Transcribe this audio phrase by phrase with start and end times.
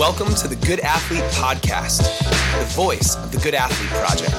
[0.00, 1.98] Welcome to the Good Athlete Podcast,
[2.58, 4.32] the voice of the Good Athlete Project.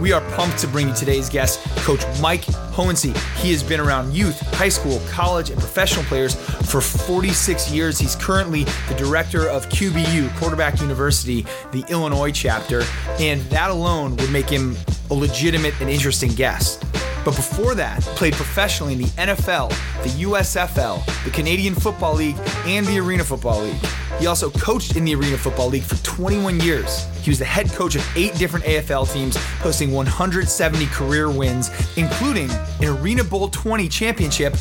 [0.00, 2.42] We are pumped to bring you today's guest, Coach Mike
[2.72, 3.16] Hohensee.
[3.36, 6.34] He has been around youth, high school, college, and professional players
[6.68, 8.00] for 46 years.
[8.00, 12.82] He's currently the director of QBU, Quarterback University, the Illinois chapter,
[13.20, 14.76] and that alone would make him
[15.12, 16.82] a legitimate and interesting guest.
[17.24, 19.68] But before that, played professionally in the NFL,
[20.02, 23.86] the USFL, the Canadian Football League, and the Arena Football League.
[24.18, 27.06] He also coached in the Arena Football League for 21 years.
[27.22, 32.50] He was the head coach of eight different AFL teams, posting 170 career wins, including
[32.80, 34.52] an Arena Bowl 20 championship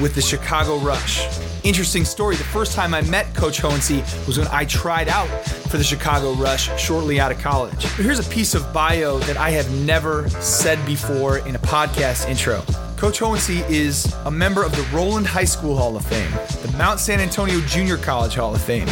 [0.00, 1.53] with the Chicago Rush.
[1.64, 2.36] Interesting story.
[2.36, 5.28] The first time I met Coach Hohensee was when I tried out
[5.70, 7.82] for the Chicago Rush shortly out of college.
[7.94, 12.60] Here's a piece of bio that I have never said before in a podcast intro.
[12.98, 17.00] Coach Hohensee is a member of the Rowland High School Hall of Fame, the Mount
[17.00, 18.88] San Antonio Junior College Hall of Fame,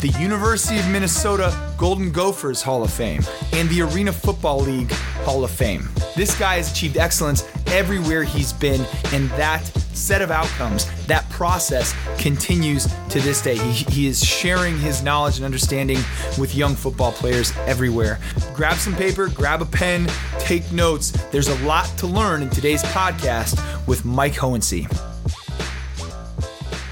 [0.00, 4.90] the University of Minnesota Golden Gophers Hall of Fame, and the Arena Football League
[5.24, 5.88] Hall of Fame.
[6.16, 8.80] This guy has achieved excellence everywhere he's been,
[9.12, 13.56] and that set of outcomes, that process continues to this day.
[13.56, 15.98] He, he is sharing his knowledge and understanding
[16.38, 18.20] with young football players everywhere.
[18.54, 21.10] Grab some paper, grab a pen, take notes.
[21.30, 24.86] There's a lot to learn in today's podcast with Mike Hohensee.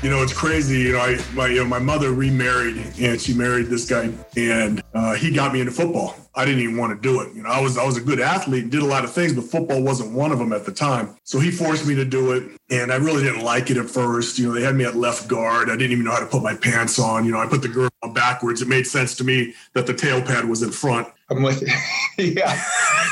[0.05, 0.81] You know, it's crazy.
[0.81, 4.83] You know, I my you know my mother remarried and she married this guy, and
[4.93, 6.15] uh, he got me into football.
[6.35, 7.35] I didn't even want to do it.
[7.35, 9.33] You know, I was I was a good athlete and did a lot of things,
[9.33, 11.17] but football wasn't one of them at the time.
[11.25, 14.39] So he forced me to do it, and I really didn't like it at first.
[14.39, 15.71] You know, they had me at left guard.
[15.71, 17.25] I didn't even know how to put my pants on.
[17.25, 18.61] You know, I put the girl on backwards.
[18.61, 21.09] It made sense to me that the tail pad was in front.
[21.31, 22.35] I'm with you.
[22.35, 22.63] yeah.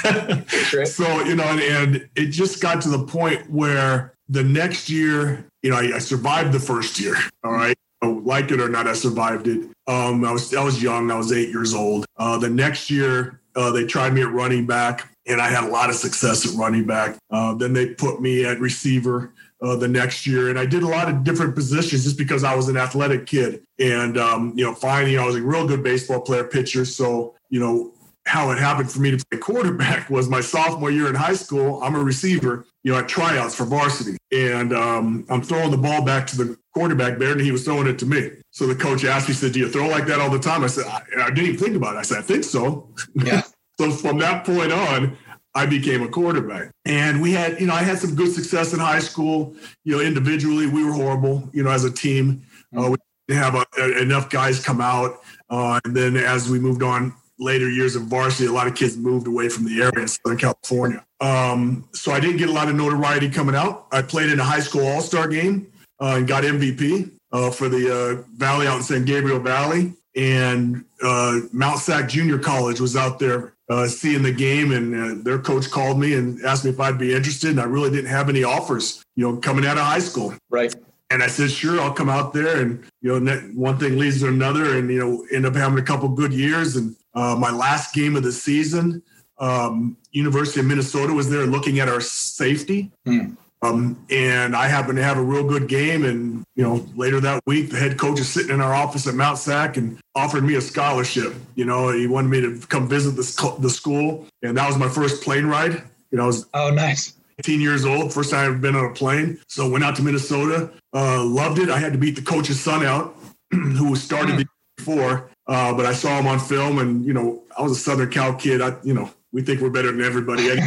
[0.84, 5.44] So you know, and, and it just got to the point where the next year,
[5.62, 7.14] you know, I, I survived the first year.
[7.44, 7.77] All right.
[8.02, 9.69] Like it or not, I survived it.
[9.86, 11.11] Um, I was I was young.
[11.11, 12.05] I was eight years old.
[12.16, 15.69] Uh, the next year, uh, they tried me at running back, and I had a
[15.69, 17.16] lot of success at running back.
[17.31, 19.32] Uh, then they put me at receiver.
[19.62, 22.53] Uh, the next year, and I did a lot of different positions just because I
[22.56, 23.62] was an athletic kid.
[23.78, 26.84] And um, you know, finally, I was a real good baseball player, pitcher.
[26.84, 27.94] So you know,
[28.26, 31.81] how it happened for me to play quarterback was my sophomore year in high school.
[31.82, 36.04] I'm a receiver, you know, at tryouts for varsity, and um, I'm throwing the ball
[36.04, 38.31] back to the quarterback there, and he was throwing it to me.
[38.50, 40.66] So the coach asked me, said, "Do you throw like that all the time?" I
[40.66, 43.43] said, "I, I didn't even think about it." I said, "I think so." Yeah.
[43.78, 45.16] so from that point on,
[45.54, 46.70] I became a quarterback.
[46.84, 49.54] And we had, you know, I had some good success in high school.
[49.84, 51.49] You know, individually, we were horrible.
[51.53, 52.43] You know, as a team,
[52.76, 52.97] uh, we
[53.28, 55.20] didn't have a, a, enough guys come out.
[55.50, 58.97] Uh, and then as we moved on later years of varsity, a lot of kids
[58.97, 61.04] moved away from the area in Southern California.
[61.20, 63.86] Um, so I didn't get a lot of notoriety coming out.
[63.92, 65.66] I played in a high school all star game
[66.00, 69.94] uh, and got MVP uh, for the uh, Valley out in San Gabriel Valley.
[70.14, 75.22] And uh, Mount Sac Junior College was out there uh, seeing the game, and uh,
[75.22, 77.50] their coach called me and asked me if I'd be interested.
[77.50, 80.34] And I really didn't have any offers, you know, coming out of high school.
[80.50, 80.75] Right.
[81.08, 82.60] And I said, sure, I'll come out there.
[82.60, 85.82] And, you know, one thing leads to another and, you know, end up having a
[85.82, 86.76] couple good years.
[86.76, 89.03] And uh, my last game of the season,
[89.39, 92.91] um, University of Minnesota was there looking at our safety.
[93.05, 93.34] Hmm.
[93.62, 96.05] Um, and I happened to have a real good game.
[96.05, 99.15] And, you know, later that week, the head coach is sitting in our office at
[99.15, 101.34] Mount Sac and offered me a scholarship.
[101.55, 104.27] You know, he wanted me to come visit the, the school.
[104.43, 105.81] And that was my first plane ride.
[106.11, 107.15] You know, I was oh, nice.
[107.39, 109.41] 18 years old, first time I've been on a plane.
[109.49, 111.71] So went out to Minnesota, uh, loved it.
[111.71, 113.17] I had to beat the coach's son out,
[113.50, 114.47] who started the year
[114.77, 115.31] before.
[115.47, 118.34] Uh, but I saw him on film, and you know, I was a Southern Cal
[118.34, 118.62] kid.
[118.62, 120.44] I, you know, we think we're better than everybody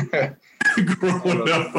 [0.86, 1.76] growing up.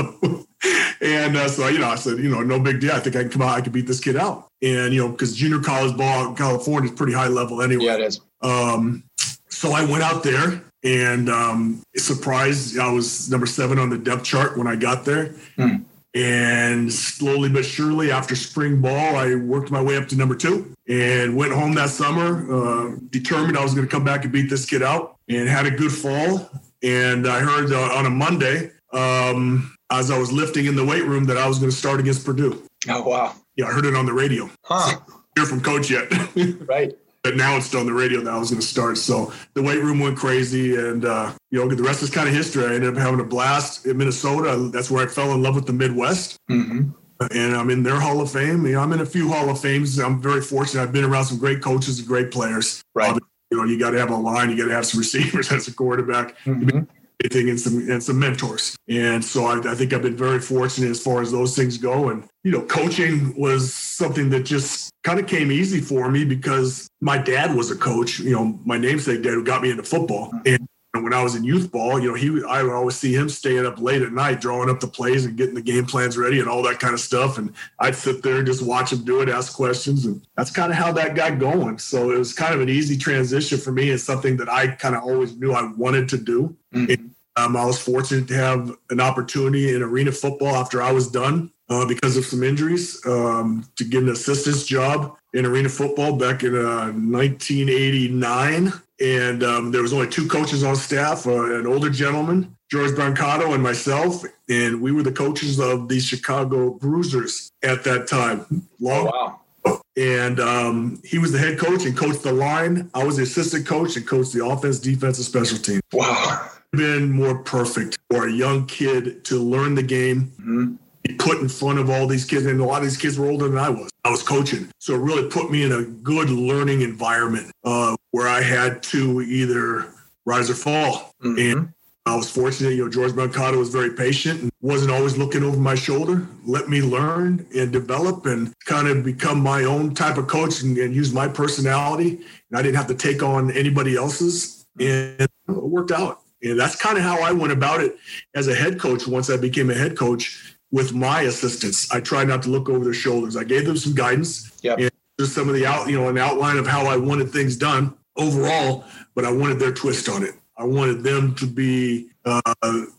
[1.01, 2.93] and uh, so, you know, I said, you know, no big deal.
[2.93, 3.57] I think I can come out.
[3.57, 4.49] I can beat this kid out.
[4.63, 7.85] And you know, because junior college ball in California is pretty high level anyway.
[7.85, 8.21] Yeah, it is.
[8.41, 9.05] Um,
[9.49, 14.25] so I went out there and um, surprised I was number seven on the depth
[14.25, 15.35] chart when I got there.
[15.57, 15.77] Hmm.
[16.17, 20.75] And slowly but surely, after spring ball, I worked my way up to number two
[20.89, 24.49] and went home that summer, uh, determined I was going to come back and beat
[24.49, 26.51] this kid out, and had a good fall.
[26.83, 31.05] And I heard uh, on a Monday, um, as I was lifting in the weight
[31.05, 32.67] room, that I was going to start against Purdue.
[32.89, 33.35] Oh wow!
[33.57, 34.49] Yeah, I heard it on the radio.
[34.65, 34.99] Huh?
[35.37, 36.11] Hear from coach yet?
[36.67, 36.97] right.
[37.27, 38.99] But now it's on the radio that I was going to start.
[38.99, 42.35] So the weight room went crazy, and uh, you know the rest is kind of
[42.37, 42.65] history.
[42.65, 44.71] I ended up having a blast in Minnesota.
[44.73, 46.37] That's where I fell in love with the Midwest.
[46.49, 46.91] Mm-hmm.
[47.33, 48.65] And I'm in their Hall of Fame.
[48.65, 49.99] You know, I'm in a few Hall of Fames.
[49.99, 50.85] I'm very fortunate.
[50.85, 52.81] I've been around some great coaches and great players.
[52.95, 53.19] Right.
[53.51, 54.49] you know, you got to have a line.
[54.49, 56.39] You got to have some receivers as a quarterback.
[56.45, 56.85] Mm-hmm.
[57.25, 58.77] Anything and some and some mentors.
[58.89, 62.11] And so I, I think I've been very fortunate as far as those things go.
[62.11, 66.91] And you know, coaching was something that just kind of came easy for me because
[67.01, 70.33] my dad was a coach, you know, my namesake dad who got me into football.
[70.45, 73.29] And when I was in youth ball, you know, he I would always see him
[73.29, 76.41] staying up late at night, drawing up the plays and getting the game plans ready
[76.41, 77.39] and all that kind of stuff.
[77.39, 80.73] And I'd sit there and just watch him do it, ask questions, and that's kind
[80.73, 81.79] of how that got going.
[81.79, 83.93] So it was kind of an easy transition for me.
[83.93, 86.57] and something that I kind of always knew I wanted to do.
[86.75, 86.91] Mm-hmm.
[86.91, 91.09] And, um, I was fortunate to have an opportunity in arena football after I was
[91.09, 96.17] done uh, because of some injuries um, to get an assistant's job in arena football
[96.17, 101.67] back in uh, 1989 and um, there was only two coaches on staff uh, an
[101.67, 104.25] older gentleman george brancato and myself.
[104.49, 108.67] And we were the coaches of the chicago bruisers at that time.
[108.81, 109.81] Long oh, wow.
[109.97, 112.91] And um, he was the head coach and coached the line.
[112.95, 116.51] I was the assistant coach and coached the offense defense and special team wow.
[116.73, 120.75] Been more perfect for a young kid to learn the game mm-hmm
[121.09, 123.49] put in front of all these kids, and a lot of these kids were older
[123.49, 123.91] than I was.
[124.05, 128.29] I was coaching, so it really put me in a good learning environment uh, where
[128.29, 129.93] I had to either
[130.25, 131.13] rise or fall.
[131.23, 131.39] Mm-hmm.
[131.39, 131.73] And
[132.07, 135.59] I was fortunate, you know, George Brancato was very patient and wasn't always looking over
[135.59, 140.29] my shoulder, let me learn and develop and kind of become my own type of
[140.29, 142.11] coach and, and use my personality.
[142.11, 146.21] And I didn't have to take on anybody else's, and it worked out.
[146.43, 147.97] And that's kind of how I went about it
[148.37, 151.91] as a head coach once I became a head coach with my assistants.
[151.93, 153.37] I tried not to look over their shoulders.
[153.37, 154.53] I gave them some guidance.
[154.63, 154.89] Yeah.
[155.19, 157.97] Just some of the out, you know, an outline of how I wanted things done
[158.17, 158.85] overall,
[159.15, 160.35] but I wanted their twist on it.
[160.59, 162.41] I wanted them to be uh,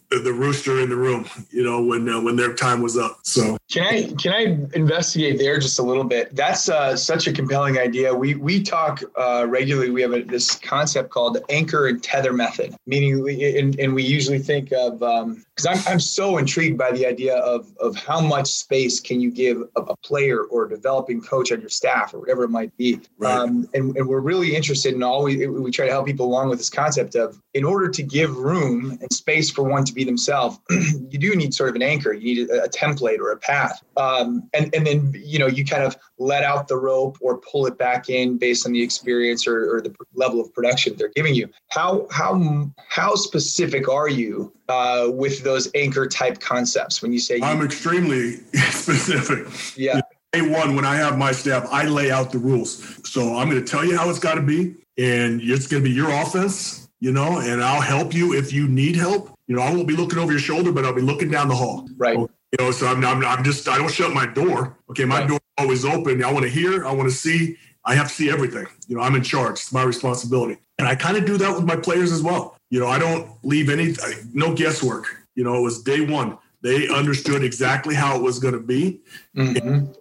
[0.10, 3.20] the rooster in the room, you know, when uh, when their time was up.
[3.24, 4.42] So can I can I
[4.74, 6.34] investigate there just a little bit?
[6.34, 8.14] That's uh, such a compelling idea.
[8.14, 9.90] We we talk uh, regularly.
[9.92, 14.04] We have a, this concept called anchor and tether method, meaning we, and, and we
[14.04, 18.22] usually think of because um, I'm I'm so intrigued by the idea of of how
[18.22, 22.14] much space can you give a, a player or a developing coach on your staff
[22.14, 23.02] or whatever it might be.
[23.18, 23.38] Right.
[23.38, 26.48] Um, and, and we're really interested in all we we try to help people along
[26.48, 30.06] with this concept of in order to give room and space for one to be
[30.06, 32.14] themselves, you do need sort of an anchor.
[32.14, 33.84] You need a, a template or a path.
[33.98, 37.66] Um, and, and then, you know, you kind of let out the rope or pull
[37.66, 41.34] it back in based on the experience or, or the level of production they're giving
[41.34, 41.50] you.
[41.70, 47.38] How, how, how specific are you uh, with those anchor type concepts when you say
[47.38, 48.34] you- I'm extremely
[48.72, 49.48] specific.
[49.76, 50.02] Yeah.
[50.34, 53.00] Day one, when I have my staff, I lay out the rules.
[53.10, 55.90] So I'm going to tell you how it's got to be, and it's going to
[55.90, 59.37] be your offense, you know, and I'll help you if you need help.
[59.48, 61.56] You know, I won't be looking over your shoulder, but I'll be looking down the
[61.56, 61.88] hall.
[61.98, 62.18] Right.
[62.18, 62.34] Okay?
[62.60, 64.78] You know, so I'm, I'm, I'm, just, I don't shut my door.
[64.90, 65.06] Okay.
[65.06, 65.28] My right.
[65.28, 66.24] door always open.
[66.24, 68.68] I want to hear, I want to see, I have to see everything.
[68.88, 69.54] You know, I'm in charge.
[69.54, 70.58] It's my responsibility.
[70.78, 72.58] And I kind of do that with my players as well.
[72.70, 73.96] You know, I don't leave any,
[74.34, 75.06] no guesswork.
[75.36, 76.38] You know, it was day one.
[76.62, 79.02] They understood exactly how it was going to be.
[79.36, 79.92] Mm-hmm.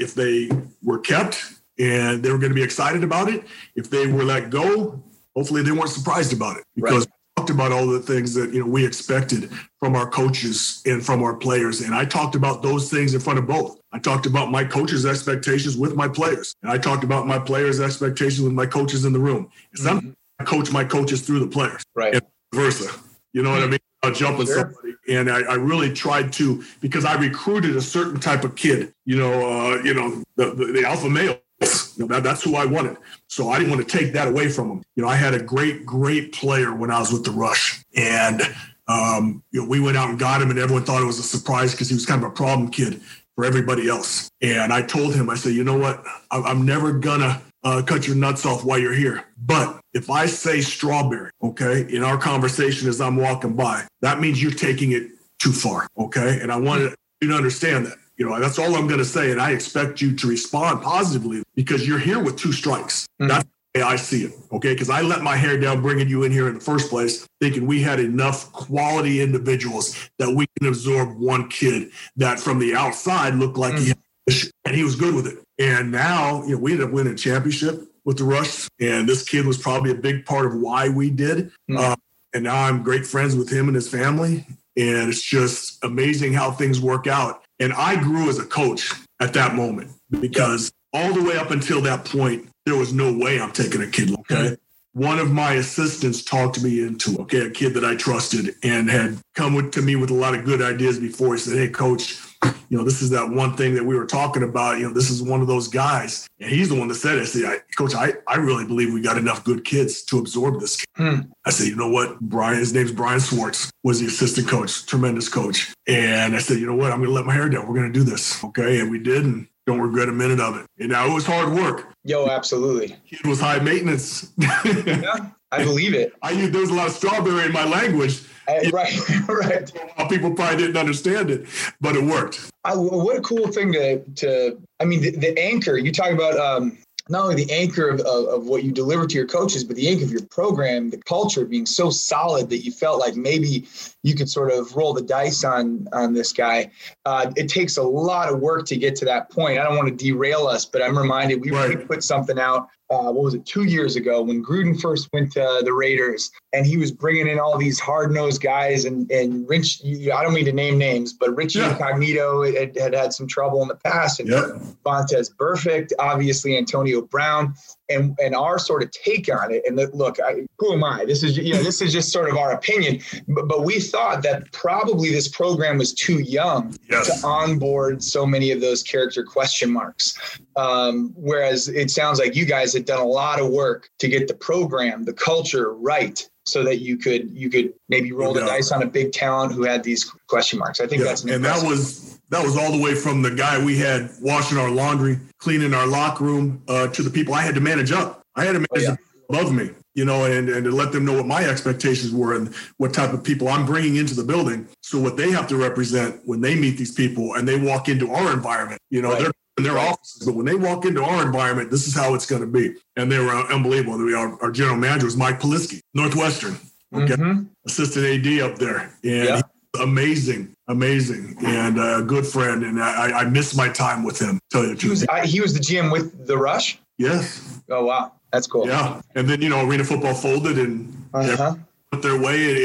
[0.00, 0.50] If they
[0.82, 3.44] were kept and they were going to be excited about it,
[3.74, 5.02] if they were let go,
[5.34, 7.06] hopefully they weren't surprised about it because
[7.46, 11.22] talked about all the things that you know we expected from our coaches and from
[11.22, 11.80] our players.
[11.80, 13.78] And i talked about those things in front of both.
[13.92, 16.56] I talked about my coaches expectations with my players.
[16.62, 19.48] And i talked about my players expectations with my coaches in the room.
[19.76, 20.10] And mm-hmm.
[20.40, 21.84] i coach my coaches through the players.
[21.94, 22.14] Right.
[22.14, 22.22] And
[22.52, 22.90] versa.
[23.32, 23.78] You know what i mean?
[24.02, 24.46] I'll jump sure.
[24.46, 24.96] somebody.
[25.08, 29.16] And I, I, really tried to because i recruited a certain type of kid you
[29.16, 31.28] know uh, you know the, the, the alpha male.
[31.28, 32.96] you know, that, that's who I wanted.
[33.28, 34.82] So I didn't want to take that away from him.
[34.94, 37.82] You know, I had a great, great player when I was with the Rush.
[37.94, 38.42] And,
[38.88, 41.22] um, you know, we went out and got him, and everyone thought it was a
[41.22, 43.00] surprise because he was kind of a problem kid
[43.34, 44.30] for everybody else.
[44.40, 46.04] And I told him, I said, you know what?
[46.30, 49.24] I'm never to uh, cut your nuts off while you're here.
[49.38, 54.42] But if I say strawberry, okay, in our conversation as I'm walking by, that means
[54.42, 56.38] you're taking it too far, okay?
[56.40, 57.98] And I wanted you to understand that.
[58.16, 59.30] You know, that's all I'm going to say.
[59.30, 63.06] And I expect you to respond positively because you're here with two strikes.
[63.20, 63.28] Mm-hmm.
[63.28, 63.44] That's
[63.74, 64.32] the way I see it.
[64.52, 64.72] Okay.
[64.72, 67.66] Because I let my hair down bringing you in here in the first place, thinking
[67.66, 73.34] we had enough quality individuals that we can absorb one kid that from the outside
[73.34, 73.82] looked like mm-hmm.
[73.82, 75.38] he had, and he was good with it.
[75.58, 78.68] And now, you know, we ended up winning a championship with the Rush.
[78.80, 81.46] And this kid was probably a big part of why we did.
[81.70, 81.76] Mm-hmm.
[81.76, 81.96] Uh,
[82.32, 84.46] and now I'm great friends with him and his family.
[84.76, 87.42] And it's just amazing how things work out.
[87.58, 91.80] And I grew as a coach at that moment because all the way up until
[91.82, 94.14] that point, there was no way I'm taking a kid.
[94.20, 94.56] Okay.
[94.92, 99.18] One of my assistants talked me into, okay, a kid that I trusted and had
[99.34, 101.34] come with, to me with a lot of good ideas before.
[101.34, 102.18] He said, Hey, coach,
[102.68, 104.78] you know, this is that one thing that we were talking about.
[104.78, 106.26] You know, this is one of those guys.
[106.40, 107.22] And he's the one that said it.
[107.22, 110.84] I said, Coach, I, I really believe we got enough good kids to absorb this.
[110.96, 111.20] Hmm.
[111.44, 112.20] I said, you know what?
[112.20, 115.72] Brian, his name's Brian Swartz, was the assistant coach, tremendous coach.
[115.86, 116.92] And I said, you know what?
[116.92, 117.66] I'm going to let my hair down.
[117.66, 118.42] We're going to do this.
[118.44, 118.80] Okay.
[118.80, 119.24] And we did.
[119.24, 120.66] And Don't regret a minute of it.
[120.78, 121.92] And now it was hard work.
[122.04, 122.96] Yo, absolutely.
[123.08, 124.32] It was high maintenance.
[124.38, 126.12] yeah, I believe it.
[126.22, 128.22] I used there was a lot of strawberry in my language.
[128.48, 129.72] I, right, right.
[130.08, 131.46] People probably didn't understand it,
[131.80, 132.50] but it worked.
[132.64, 134.58] I, what a cool thing to to.
[134.80, 136.36] I mean, the, the anchor you talk about.
[136.38, 139.76] Um, not only the anchor of, of, of, what you deliver to your coaches, but
[139.76, 143.68] the anchor of your program, the culture being so solid that you felt like maybe
[144.02, 146.70] you could sort of roll the dice on on this guy.
[147.04, 149.58] Uh, it takes a lot of work to get to that point.
[149.58, 151.86] I don't want to derail us, but I'm reminded we right.
[151.86, 155.62] put something out uh, what was it, two years ago when Gruden first went to
[155.64, 159.82] the Raiders and he was bringing in all these hard nosed guys and, and Rich,
[159.84, 161.72] I don't mean to name names, but Richie yeah.
[161.72, 164.44] Incognito had, had, had some trouble in the past and yep.
[164.84, 167.54] Vontaze Burfict, obviously Antonio Brown
[167.88, 169.62] and and our sort of take on it.
[169.66, 171.04] And look, I, who am I?
[171.04, 173.00] This is you know this is just sort of our opinion.
[173.28, 177.20] But, but we thought that probably this program was too young yes.
[177.20, 180.40] to onboard so many of those character question marks.
[180.56, 184.28] Um, whereas it sounds like you guys had done a lot of work to get
[184.28, 188.70] the program, the culture right so that you could you could maybe roll the dice
[188.70, 190.80] on a big talent who had these question marks.
[190.80, 191.08] I think yeah.
[191.08, 194.56] that's and that was that was all the way from the guy we had washing
[194.58, 198.22] our laundry, cleaning our locker room, uh, to the people I had to manage up.
[198.36, 198.96] I had to manage oh,
[199.30, 199.36] yeah.
[199.38, 202.54] above me, you know, and and to let them know what my expectations were and
[202.78, 204.68] what type of people I'm bringing into the building.
[204.82, 208.12] So what they have to represent when they meet these people and they walk into
[208.12, 209.22] our environment, you know, right.
[209.22, 212.26] they're in their offices, but when they walk into our environment, this is how it's
[212.26, 212.74] going to be.
[212.96, 213.94] And they were unbelievable.
[214.14, 216.58] Our, our general manager was Mike Polisky, Northwestern,
[216.92, 217.44] okay, mm-hmm.
[217.66, 219.42] assistant AD up there, and
[219.80, 222.64] amazing, amazing, and a good friend.
[222.64, 224.38] And I, I miss my time with him.
[224.50, 224.82] Tell you the truth.
[224.82, 226.78] He was, I, he was the GM with the Rush.
[226.98, 227.60] Yes.
[227.70, 228.66] Oh wow, that's cool.
[228.66, 230.92] Yeah, and then you know Arena Football folded and.
[231.14, 231.54] Uh-huh.
[231.92, 232.64] Put their way,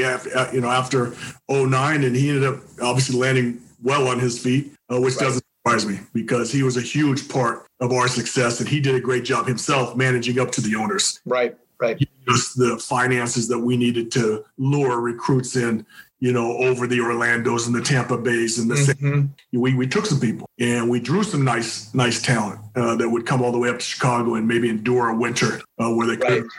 [0.51, 1.13] you know, after
[1.47, 5.25] 09, and he ended up obviously landing well on his feet, uh, which right.
[5.25, 8.95] doesn't surprise me because he was a huge part of our success and he did
[8.95, 11.19] a great job himself managing up to the owners.
[11.25, 11.99] Right, right.
[12.25, 15.85] the finances that we needed to lure recruits in,
[16.19, 19.59] you know, over the Orlandos and the Tampa Bays and the mm-hmm.
[19.59, 23.25] we we took some people and we drew some nice nice talent uh, that would
[23.25, 26.17] come all the way up to Chicago and maybe endure a winter uh, where they
[26.17, 26.43] right.
[26.43, 26.49] could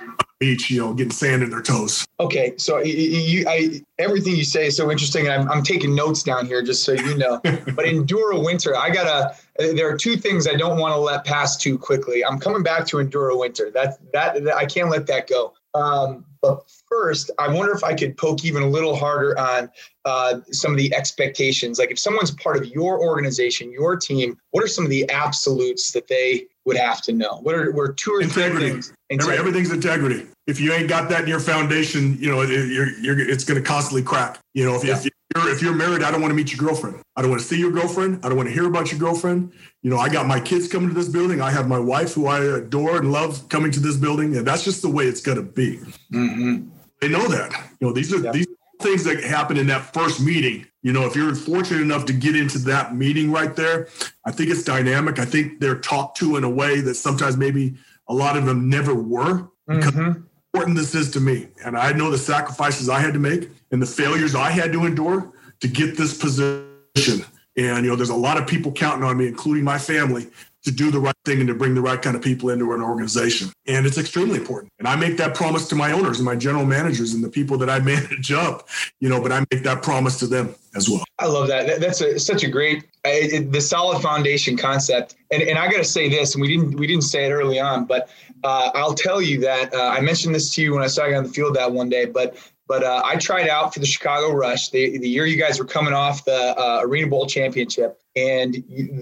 [0.43, 2.05] beach, you know, getting sand in their toes.
[2.19, 6.25] Okay, so you, I, everything you say is so interesting, and I'm, I'm taking notes
[6.25, 7.41] down here just so you know.
[7.77, 9.37] but endure a winter, I gotta.
[9.57, 12.25] There are two things I don't want to let pass too quickly.
[12.25, 13.71] I'm coming back to endure a winter.
[13.71, 15.55] That, that that I can't let that go.
[15.75, 19.71] Um, but first, I wonder if I could poke even a little harder on
[20.05, 21.79] uh, some of the expectations.
[21.79, 25.93] Like if someone's part of your organization, your team, what are some of the absolutes
[25.93, 27.38] that they would have to know?
[27.42, 28.59] What are were two or integrity.
[28.59, 28.92] three things?
[29.11, 29.38] Integrity.
[29.38, 30.26] Everything's integrity.
[30.47, 33.66] If you ain't got that in your foundation, you know you're, you're it's going to
[33.66, 34.38] constantly crack.
[34.54, 34.97] You know, if, yeah.
[34.97, 35.12] if you're
[35.49, 37.00] if you're married, I don't want to meet your girlfriend.
[37.16, 38.21] I don't want to see your girlfriend.
[38.25, 39.52] I don't want to hear about your girlfriend.
[39.83, 41.40] You know, I got my kids coming to this building.
[41.40, 44.64] I have my wife who I adore and love coming to this building, and that's
[44.64, 45.78] just the way it's going to be.
[46.12, 46.69] Mm-hmm.
[47.00, 47.52] They know that.
[47.81, 48.33] You know, these are yeah.
[48.33, 48.47] these
[48.83, 50.67] things that happen in that first meeting.
[50.83, 53.89] You know, if you're fortunate enough to get into that meeting right there,
[54.25, 55.19] I think it's dynamic.
[55.19, 57.77] I think they're talked to in a way that sometimes maybe
[58.09, 59.49] a lot of them never were.
[59.69, 60.23] Mm-hmm.
[60.55, 63.81] Important this is to me, and I know the sacrifices I had to make and
[63.81, 67.25] the failures I had to endure to get this position.
[67.57, 70.29] And you know, there's a lot of people counting on me, including my family,
[70.64, 72.83] to do the right thing and to bring the right kind of people into an
[72.83, 73.50] organization.
[73.66, 74.73] And it's extremely important.
[74.78, 77.59] And I make that promise to my owners and my general managers and the people
[77.59, 78.69] that I manage up,
[79.00, 81.04] you know, but I make that promise to them as well.
[81.19, 81.81] I love that.
[81.81, 85.16] That's a, such a great, the solid foundation concept.
[85.31, 87.59] And, and I got to say this, and we didn't, we didn't say it early
[87.59, 88.09] on, but
[88.45, 91.14] uh, I'll tell you that uh, I mentioned this to you when I saw you
[91.14, 92.37] on the field that one day, but
[92.69, 95.64] but uh, I tried out for the Chicago Rush the, the year you guys were
[95.64, 98.54] coming off the uh, Arena Bowl championship, and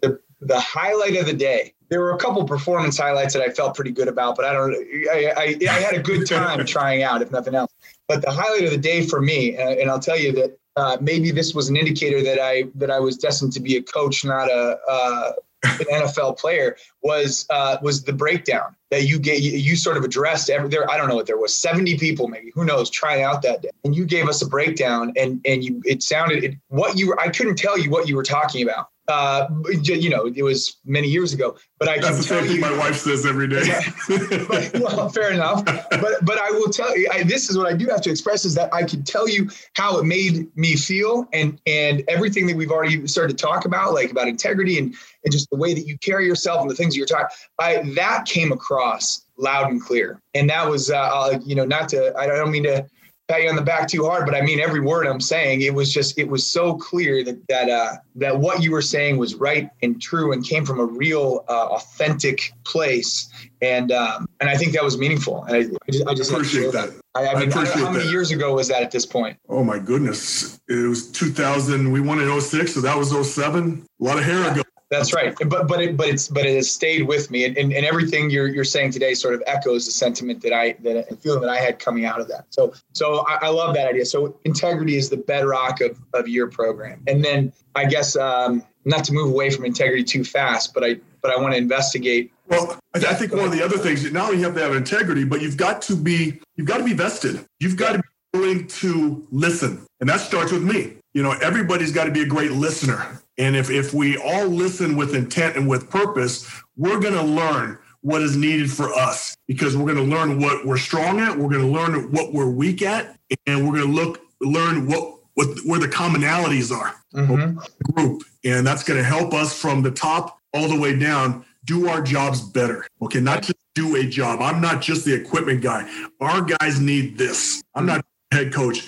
[0.02, 1.74] the the highlight of the day.
[1.88, 4.74] There were a couple performance highlights that I felt pretty good about, but I don't.
[5.10, 7.72] I, I, I had a good time trying out, if nothing else.
[8.06, 10.96] But the highlight of the day for me, uh, and I'll tell you that uh,
[11.00, 14.24] maybe this was an indicator that I that I was destined to be a coach,
[14.24, 15.32] not a uh,
[15.64, 19.40] an NFL player, was uh, was the breakdown that you gave.
[19.42, 20.88] You, you sort of addressed every there.
[20.90, 23.70] I don't know what there was seventy people, maybe who knows, trying out that day,
[23.84, 27.20] and you gave us a breakdown, and and you it sounded it, what you were.
[27.20, 29.48] I couldn't tell you what you were talking about uh,
[29.82, 31.56] you know, it was many years ago.
[31.78, 33.62] But I That's can tell you, my wife says every day.
[34.48, 35.64] but, well, fair enough.
[35.64, 38.44] But but I will tell you, I, this is what I do have to express
[38.44, 42.56] is that I can tell you how it made me feel, and and everything that
[42.56, 45.86] we've already started to talk about, like about integrity and and just the way that
[45.86, 47.26] you carry yourself and the things you're talking.
[47.58, 51.88] I that came across loud and clear, and that was uh, uh, you know not
[51.90, 52.86] to I don't mean to
[53.30, 55.62] pat you on the back too hard, but I mean every word I'm saying.
[55.62, 59.18] It was just, it was so clear that that uh, that what you were saying
[59.18, 63.30] was right and true and came from a real, uh, authentic place.
[63.62, 65.44] And um, and I think that was meaningful.
[65.44, 66.90] And I, I just, I just appreciate that.
[67.14, 68.10] I, I mean, I how many that.
[68.10, 69.36] years ago was that at this point?
[69.48, 71.90] Oh my goodness, it was 2000.
[71.90, 73.84] We won in 06, so that was 07.
[74.00, 74.62] A lot of hair ago.
[74.90, 75.36] That's right.
[75.46, 78.28] But but it but it's but it has stayed with me, and, and, and everything
[78.28, 81.50] you're you're saying today sort of echoes the sentiment that I that a feeling that
[81.50, 82.46] I had coming out of that.
[82.50, 84.04] So so I, I, love that idea.
[84.04, 89.04] So integrity is the bedrock of of your program, and then I guess um, not
[89.04, 92.32] to move away from integrity too fast, but I but I want to investigate.
[92.48, 95.22] Well, I, I think one of the other things not only have to have integrity,
[95.22, 97.46] but you've got to be you've got to be vested.
[97.60, 100.96] You've got to be willing to listen, and that starts with me.
[101.14, 103.20] You know, everybody's got to be a great listener.
[103.40, 107.78] And if, if we all listen with intent and with purpose, we're going to learn
[108.02, 111.48] what is needed for us because we're going to learn what we're strong at, we're
[111.48, 115.48] going to learn what we're weak at, and we're going to look learn what what
[115.64, 117.58] where the commonalities are mm-hmm.
[117.92, 121.88] group, and that's going to help us from the top all the way down do
[121.88, 122.86] our jobs better.
[123.02, 124.40] Okay, not just do a job.
[124.42, 125.88] I'm not just the equipment guy.
[126.20, 127.62] Our guys need this.
[127.74, 128.86] I'm not head coach.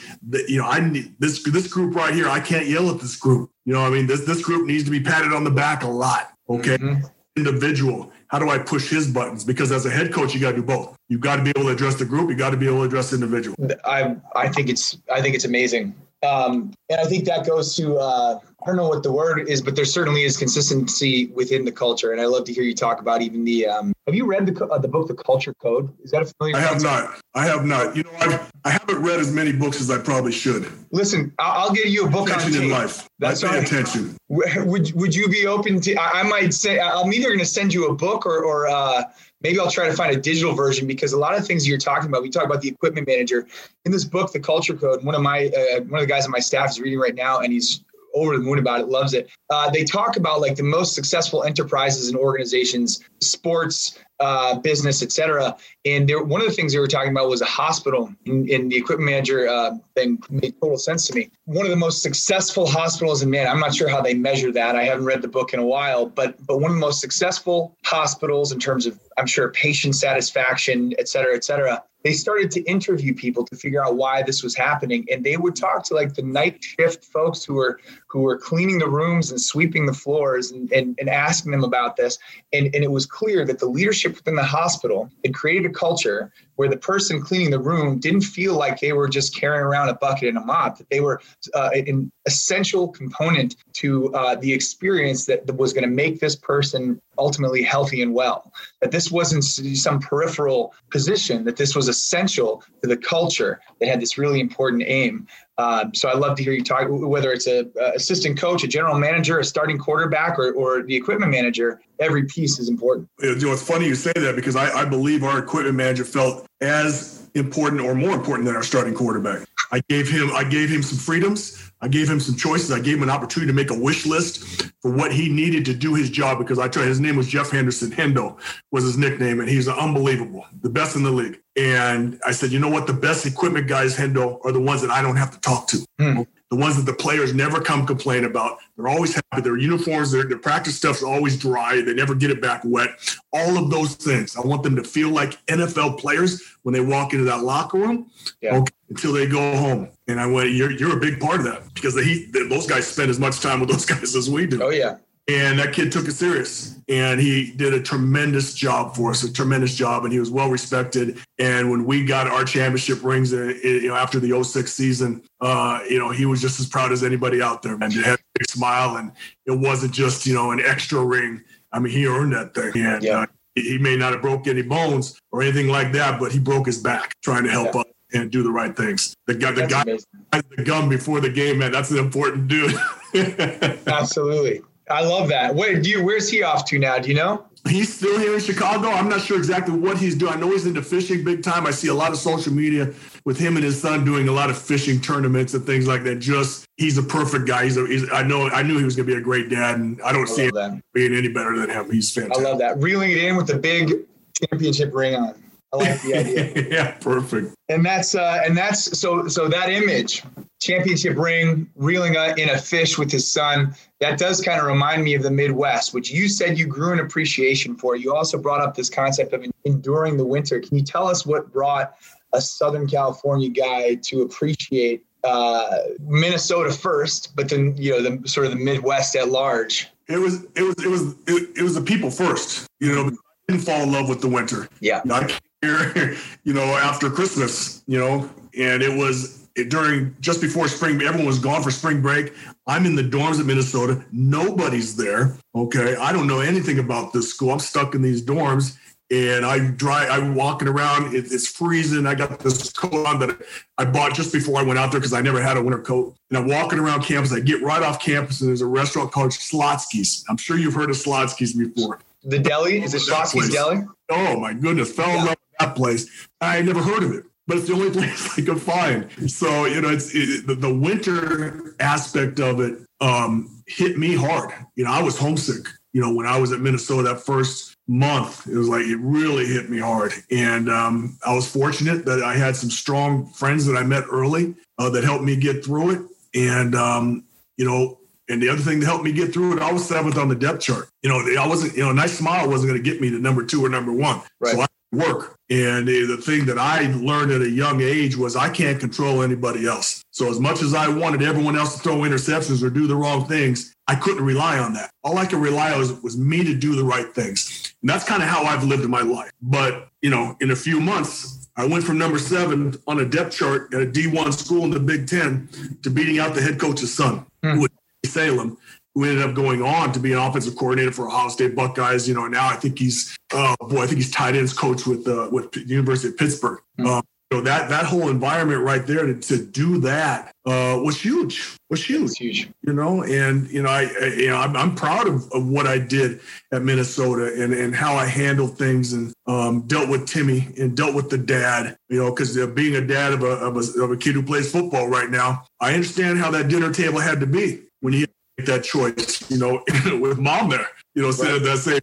[0.48, 2.28] You know, I need this this group right here.
[2.28, 3.50] I can't yell at this group.
[3.64, 5.88] You know, I mean, this this group needs to be patted on the back a
[5.88, 6.32] lot.
[6.48, 7.04] Okay, mm-hmm.
[7.36, 8.12] individual.
[8.28, 9.44] How do I push his buttons?
[9.44, 10.96] Because as a head coach, you got to do both.
[11.08, 12.30] You've got to be able to address the group.
[12.30, 13.56] You got to be able to address the individual.
[13.84, 15.94] I I think it's I think it's amazing.
[16.22, 19.60] Um, and I think that goes to uh, I don't know what the word is,
[19.60, 22.12] but there certainly is consistency within the culture.
[22.12, 23.66] And I love to hear you talk about even the.
[23.66, 25.92] Um, have you read the uh, the book, The Culture Code?
[26.04, 26.56] Is that a familiar?
[26.56, 27.20] I have not.
[27.34, 27.96] I have not.
[27.96, 30.70] You know, I've, I haven't read as many books as I probably should.
[30.92, 32.62] Listen, I'll, I'll get you a book attention on tape.
[32.62, 33.08] in life.
[33.18, 33.66] That's I pay right.
[33.66, 34.16] attention.
[34.28, 35.94] Would Would you be open to?
[35.96, 38.68] I, I might say I'm either going to send you a book or or.
[38.68, 39.04] Uh,
[39.42, 42.08] maybe I'll try to find a digital version because a lot of things you're talking
[42.08, 43.46] about, we talk about the equipment manager
[43.84, 45.04] in this book, The Culture Code.
[45.04, 47.40] One of my uh, one of the guys on my staff is reading right now,
[47.40, 47.84] and he's
[48.14, 49.30] over the moon about it, loves it.
[49.50, 55.56] Uh, they talk about like the most successful enterprises and organizations, sports, uh, business, etc.
[55.84, 58.14] And there, one of the things they were talking about was a hospital.
[58.26, 61.30] And, the equipment manager uh, thing made total sense to me.
[61.46, 64.76] One of the most successful hospitals, and man, I'm not sure how they measure that.
[64.76, 67.76] I haven't read the book in a while, but but one of the most successful
[67.84, 72.62] hospitals in terms of, I'm sure, patient satisfaction, et cetera, et cetera, they started to
[72.62, 75.06] interview people to figure out why this was happening.
[75.10, 78.78] And they would talk to like the night shift folks who were who were cleaning
[78.78, 82.18] the rooms and sweeping the floors and, and, and asking them about this.
[82.52, 86.30] And, and it was clear that the leadership within the hospital had created a culture
[86.56, 89.94] where the person cleaning the room didn't feel like they were just carrying around a
[89.94, 91.20] bucket and a mop that they were
[91.54, 97.00] uh, an essential component to uh, the experience that was going to make this person
[97.18, 98.52] ultimately healthy and well.
[98.80, 104.00] That this wasn't some peripheral position, that this was essential to the culture that had
[104.00, 105.26] this really important aim.
[105.58, 108.68] Um, so I love to hear you talk, whether it's a, a, assistant coach, a
[108.68, 111.80] general manager, a starting quarterback, or, or the equipment manager.
[111.98, 113.08] Every piece is important.
[113.20, 116.46] You know, it's funny you say that because I, I believe our equipment manager felt
[116.60, 119.46] as important or more important than our starting quarterback.
[119.70, 121.61] I gave him I gave him some freedoms.
[121.82, 122.70] I gave him some choices.
[122.70, 125.74] I gave him an opportunity to make a wish list for what he needed to
[125.74, 127.90] do his job because I tell you, his name was Jeff Henderson.
[127.90, 128.38] Hendo
[128.70, 131.40] was his nickname, and he's unbelievable, the best in the league.
[131.56, 132.86] And I said, you know what?
[132.86, 135.84] The best equipment guys, Hendo, are the ones that I don't have to talk to.
[136.00, 138.58] Mm the ones that the players never come complain about.
[138.76, 139.40] They're always happy.
[139.40, 141.80] Their uniforms, their, their practice stuff's always dry.
[141.80, 142.90] They never get it back wet.
[143.32, 144.36] All of those things.
[144.36, 148.10] I want them to feel like NFL players when they walk into that locker room
[148.42, 148.56] yeah.
[148.56, 149.88] okay, until they go home.
[150.06, 153.10] And I went, you're, you're a big part of that because the, those guys spend
[153.10, 154.62] as much time with those guys as we do.
[154.62, 154.98] Oh, yeah.
[155.28, 159.32] And that kid took it serious and he did a tremendous job for us, a
[159.32, 160.02] tremendous job.
[160.04, 161.20] And he was well respected.
[161.38, 165.80] And when we got our championship rings, uh, you know, after the 06 season, uh,
[165.88, 168.38] you know, he was just as proud as anybody out there, And He had a
[168.38, 169.12] big smile and
[169.46, 171.42] it wasn't just, you know, an extra ring.
[171.70, 172.72] I mean, he earned that thing.
[172.74, 173.20] And yeah.
[173.20, 176.66] uh, he may not have broke any bones or anything like that, but he broke
[176.66, 177.82] his back trying to help yeah.
[177.82, 179.16] us and do the right things.
[179.26, 182.74] The guy, the guy, the gun before the game, man, that's an important dude.
[183.86, 184.62] Absolutely.
[184.90, 185.54] I love that.
[185.54, 186.04] Where do you?
[186.04, 186.98] Where's he off to now?
[186.98, 187.46] Do you know?
[187.68, 188.88] He's still here in Chicago.
[188.88, 190.32] I'm not sure exactly what he's doing.
[190.32, 191.64] I know he's into fishing big time.
[191.64, 192.92] I see a lot of social media
[193.24, 196.16] with him and his son doing a lot of fishing tournaments and things like that.
[196.16, 197.64] Just he's a perfect guy.
[197.64, 199.78] He's, a, he's I know I knew he was going to be a great dad,
[199.78, 201.90] and I don't I see him being any better than him.
[201.90, 202.44] He's fantastic.
[202.44, 202.78] I love that.
[202.78, 203.92] Reeling it in with the big
[204.34, 205.41] championship ring on.
[205.72, 206.68] I like the idea.
[206.70, 207.54] yeah, perfect.
[207.68, 210.22] And that's uh, and that's so so that image,
[210.60, 213.74] championship ring, reeling in a fish with his son.
[214.00, 217.00] That does kind of remind me of the Midwest, which you said you grew an
[217.00, 217.96] appreciation for.
[217.96, 220.60] You also brought up this concept of enduring the winter.
[220.60, 221.94] Can you tell us what brought
[222.32, 228.46] a Southern California guy to appreciate uh, Minnesota first, but then you know the sort
[228.46, 229.88] of the Midwest at large?
[230.08, 232.66] It was it was it was it, it was the people first.
[232.80, 234.68] You know, I didn't fall in love with the winter.
[234.80, 239.48] Yeah, you know, I came here, you know, after Christmas, you know, and it was
[239.68, 241.00] during just before spring.
[241.02, 242.34] Everyone was gone for spring break.
[242.66, 244.04] I'm in the dorms at Minnesota.
[244.12, 245.36] Nobody's there.
[245.54, 247.50] Okay, I don't know anything about this school.
[247.50, 248.76] I'm stuck in these dorms
[249.12, 250.10] and I drive.
[250.10, 251.14] I'm walking around.
[251.14, 252.06] It, it's freezing.
[252.06, 253.36] I got this coat on that
[253.76, 256.16] I bought just before I went out there because I never had a winter coat.
[256.30, 257.32] And I'm walking around campus.
[257.32, 260.24] I get right off campus, and there's a restaurant called Slotsky's.
[260.30, 262.00] I'm sure you've heard of Slotsky's before.
[262.24, 263.82] The deli is it Slotsky's Deli?
[264.08, 266.28] Oh my goodness, fell in love that place.
[266.40, 269.10] I had never heard of it but it's the only place I could find.
[269.30, 274.52] So you know, it's it, the, the, winter aspect of it um, hit me hard.
[274.76, 275.66] You know, I was homesick.
[275.92, 278.46] You know, when I was at Minnesota that first month.
[278.46, 282.34] It was like it really hit me hard, and um, I was fortunate that I
[282.34, 286.00] had some strong friends that I met early uh, that helped me get through it.
[286.34, 287.24] And um,
[287.56, 290.16] you know, and the other thing that helped me get through it, I was seventh
[290.16, 290.88] on the depth chart.
[291.02, 293.18] You know, I wasn't, you know, a nice smile wasn't going to get me to
[293.18, 294.22] number two or number one.
[294.40, 294.54] Right.
[294.54, 295.36] So I work.
[295.50, 299.66] And the thing that I learned at a young age was I can't control anybody
[299.66, 300.02] else.
[300.10, 303.26] So as much as I wanted everyone else to throw interceptions or do the wrong
[303.26, 304.90] things, I couldn't rely on that.
[305.02, 307.74] All I could rely on was, was me to do the right things.
[307.82, 309.32] And that's kind of how I've lived in my life.
[309.42, 313.36] But, you know, in a few months, I went from number seven on a depth
[313.36, 315.48] chart at a D1 school in the Big Ten
[315.82, 317.50] to beating out the head coach's son, hmm.
[317.50, 317.70] who was
[318.06, 318.58] Salem
[318.94, 322.08] who ended up going on to be an offensive coordinator for Ohio State Buckeyes.
[322.08, 325.06] You know, now I think he's, oh boy, I think he's tight ends coach with
[325.08, 326.60] uh, with the University of Pittsburgh.
[326.78, 326.90] Mm-hmm.
[326.90, 327.02] Um,
[327.32, 331.56] so that that whole environment right there to, to do that uh, was huge.
[331.70, 332.18] Was huge.
[332.18, 332.50] huge.
[332.60, 335.66] You know, and you know, I, I you know I'm, I'm proud of, of what
[335.66, 336.20] I did
[336.52, 340.94] at Minnesota and and how I handled things and um, dealt with Timmy and dealt
[340.94, 341.74] with the dad.
[341.88, 344.22] You know, because uh, being a dad of a, of a of a kid who
[344.22, 348.04] plays football right now, I understand how that dinner table had to be when he
[348.46, 349.62] that choice, you know,
[350.00, 351.80] with mom there, you know, saying that same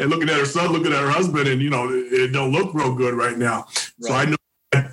[0.00, 2.74] and looking at her son, looking at her husband, and you know, it don't look
[2.74, 3.66] real good right now.
[3.66, 3.84] Right.
[4.00, 4.36] So I know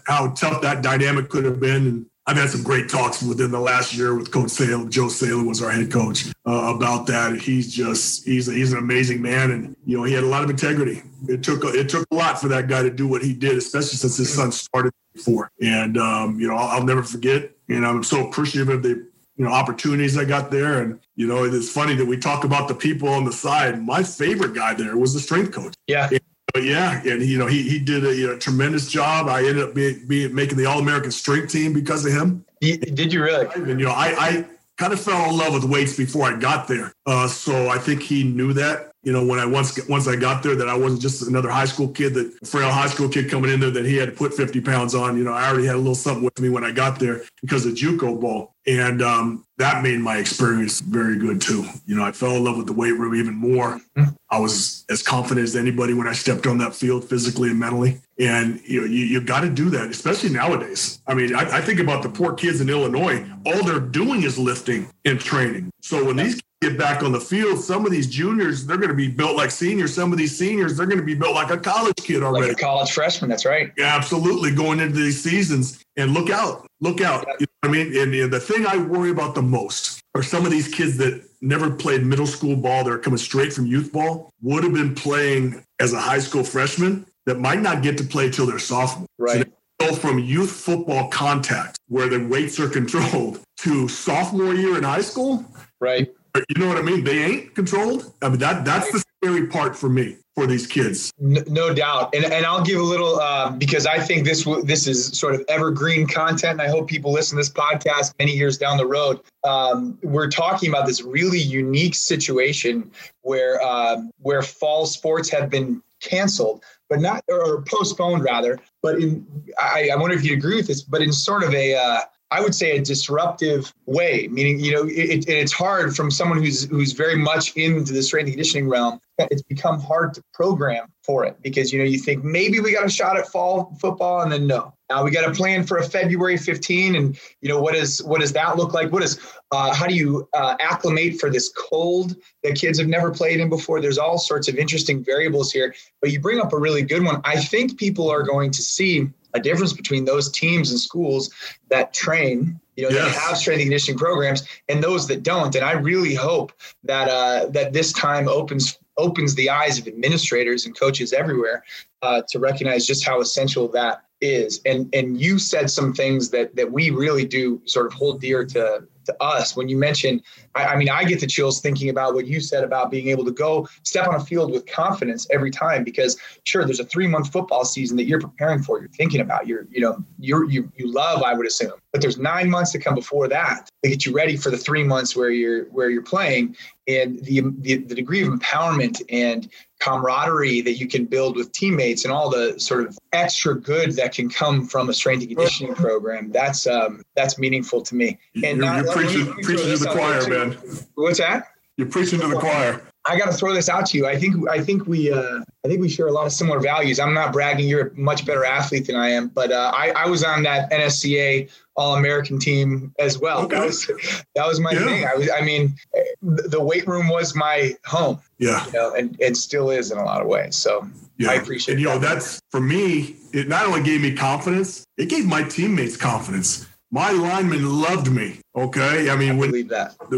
[0.05, 1.87] how tough that dynamic could have been.
[1.87, 4.89] And I've had some great talks within the last year with Coach Salem.
[4.89, 7.37] Joe Salem was our head coach uh, about that.
[7.37, 10.49] He's just he's he's an amazing man, and you know, he had a lot of
[10.49, 11.01] integrity.
[11.27, 13.57] It took a, it took a lot for that guy to do what he did,
[13.57, 15.51] especially since his son started before.
[15.61, 17.51] And um, you know, I'll, I'll never forget.
[17.67, 20.81] And I'm so appreciative of the you know opportunities I got there.
[20.81, 23.81] And you know, it's funny that we talk about the people on the side.
[23.81, 25.73] My favorite guy there was the strength coach.
[25.87, 26.09] Yeah.
[26.09, 26.21] And,
[26.55, 29.27] uh, yeah, and you know he he did a you know, tremendous job.
[29.27, 32.45] I ended up being, being making the All American strength team because of him.
[32.61, 33.47] Did you really?
[33.55, 34.45] And you know, I, I
[34.77, 36.93] kind of fell in love with weights before I got there.
[37.05, 38.92] Uh, so I think he knew that.
[39.03, 41.65] You know, when I once once I got there, that I wasn't just another high
[41.65, 44.33] school kid, that frail high school kid coming in there that he had to put
[44.33, 45.17] 50 pounds on.
[45.17, 47.65] You know, I already had a little something with me when I got there because
[47.65, 48.55] of JUCO ball.
[48.65, 51.65] And um, that made my experience very good too.
[51.85, 53.81] You know, I fell in love with the weight room even more.
[54.29, 57.99] I was as confident as anybody when I stepped on that field physically and mentally.
[58.17, 61.01] And you know, you, you got to do that, especially nowadays.
[61.07, 63.25] I mean, I, I, think about the poor kids in Illinois.
[63.45, 65.71] All they're doing is lifting and training.
[65.81, 68.95] So when these get back on the field, some of these juniors, they're going to
[68.95, 69.93] be built like seniors.
[69.93, 72.47] Some of these seniors, they're going to be built like a college kid already.
[72.47, 73.71] Like a college freshman, that's right.
[73.77, 74.51] Yeah, absolutely.
[74.51, 77.25] Going into these seasons and look out, look out.
[77.39, 77.97] You know I mean?
[77.97, 81.23] And, and the thing I worry about the most are some of these kids that
[81.41, 82.83] never played middle school ball.
[82.83, 87.05] They're coming straight from youth ball, would have been playing as a high school freshman
[87.25, 89.07] that might not get to play till they're sophomore.
[89.17, 89.45] Right.
[89.79, 94.83] So go from youth football contact where the weights are controlled to sophomore year in
[94.83, 95.45] high school.
[95.81, 97.03] Right you know what I mean?
[97.03, 98.13] They ain't controlled.
[98.21, 101.11] I mean that that's the scary part for me for these kids.
[101.19, 104.87] No, no doubt, and and I'll give a little uh, because I think this this
[104.87, 106.53] is sort of evergreen content.
[106.53, 109.19] And I hope people listen to this podcast many years down the road.
[109.43, 112.91] Um, we're talking about this really unique situation
[113.21, 118.59] where uh, where fall sports have been canceled, but not or postponed rather.
[118.81, 119.25] But in
[119.59, 121.99] I, I wonder if you agree with this, but in sort of a uh,
[122.33, 126.63] I would say a disruptive way, meaning, you know, it, it's hard from someone who's
[126.65, 128.99] who's very much into the strength and conditioning realm.
[129.19, 132.87] It's become hard to program for it because you know you think maybe we got
[132.87, 134.73] a shot at fall football and then no.
[134.89, 138.21] Now we got a plan for a February 15, and you know what is what
[138.21, 138.91] does that look like?
[138.91, 139.19] What is
[139.51, 143.47] uh, how do you uh, acclimate for this cold that kids have never played in
[143.47, 143.79] before?
[143.79, 147.21] There's all sorts of interesting variables here, but you bring up a really good one.
[147.25, 151.33] I think people are going to see a difference between those teams and schools
[151.69, 153.13] that train you know yes.
[153.13, 156.51] that have strength and conditioning programs and those that don't and i really hope
[156.83, 161.63] that uh, that this time opens opens the eyes of administrators and coaches everywhere
[162.03, 166.55] uh, to recognize just how essential that is and and you said some things that
[166.55, 170.21] that we really do sort of hold dear to to us when you mentioned
[170.55, 173.25] I, I, mean i get the chills thinking about what you said about being able
[173.25, 177.07] to go step on a field with confidence every time because sure there's a three
[177.07, 180.71] month football season that you're preparing for you're thinking about you're you know you're you,
[180.75, 184.05] you love i would assume but there's nine months to come before that to get
[184.05, 186.55] you ready for the three months where you're where you're playing
[186.87, 189.49] and the, the, the degree of empowerment and
[189.83, 194.13] camaraderie that you can build with teammates and all the sort of extra good that
[194.13, 196.31] can come from a strength and conditioning program.
[196.31, 198.17] That's um that's meaningful to me.
[198.43, 200.57] And you're, you're preaching, preaching to the choir man.
[200.95, 201.47] What's that?
[201.75, 204.07] You're preaching to the choir I got to throw this out to you.
[204.07, 206.99] I think I think we uh, I think we share a lot of similar values.
[206.99, 207.67] I'm not bragging.
[207.67, 210.71] You're a much better athlete than I am, but uh, I, I was on that
[210.71, 213.39] NSCA All American team as well.
[213.39, 213.57] Okay.
[213.57, 213.87] That was
[214.35, 214.85] that was my yeah.
[214.85, 215.05] thing.
[215.05, 215.29] I was.
[215.29, 215.75] I mean,
[216.21, 218.19] the weight room was my home.
[218.37, 218.65] Yeah.
[218.67, 220.55] You know, and it still is in a lot of ways.
[220.55, 220.87] So
[221.17, 221.31] yeah.
[221.31, 221.73] I appreciate.
[221.73, 221.95] And you that.
[221.95, 223.17] know, that's for me.
[223.33, 228.39] It not only gave me confidence, it gave my teammates confidence my linemen loved me.
[228.55, 229.51] Okay, I mean I when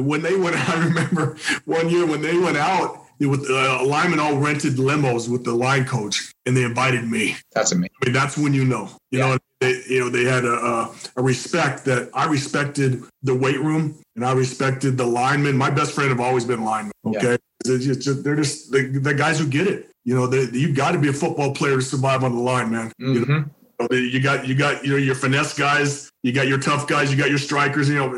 [0.06, 3.02] when they went, I remember one year when they went out.
[3.18, 7.38] It was uh, linemen all rented limos with the line coach, and they invited me.
[7.54, 7.96] That's amazing.
[8.02, 9.30] I mean, that's when you know, you yeah.
[9.30, 13.98] know, they, you know, they had a, a, respect that I respected the weight room,
[14.18, 15.56] and I respected the linemen.
[15.56, 16.92] My best friend have always been linemen.
[17.06, 17.38] Okay, yeah.
[17.64, 19.92] they're just, they're just the, the guys who get it.
[20.04, 22.70] You know, they, you got to be a football player to survive on the line,
[22.70, 22.92] man.
[23.02, 23.14] Mm-hmm.
[23.14, 23.46] You know?
[23.92, 27.18] You got you got you know your finesse guys, you got your tough guys, you
[27.18, 27.90] got your strikers.
[27.90, 28.16] You know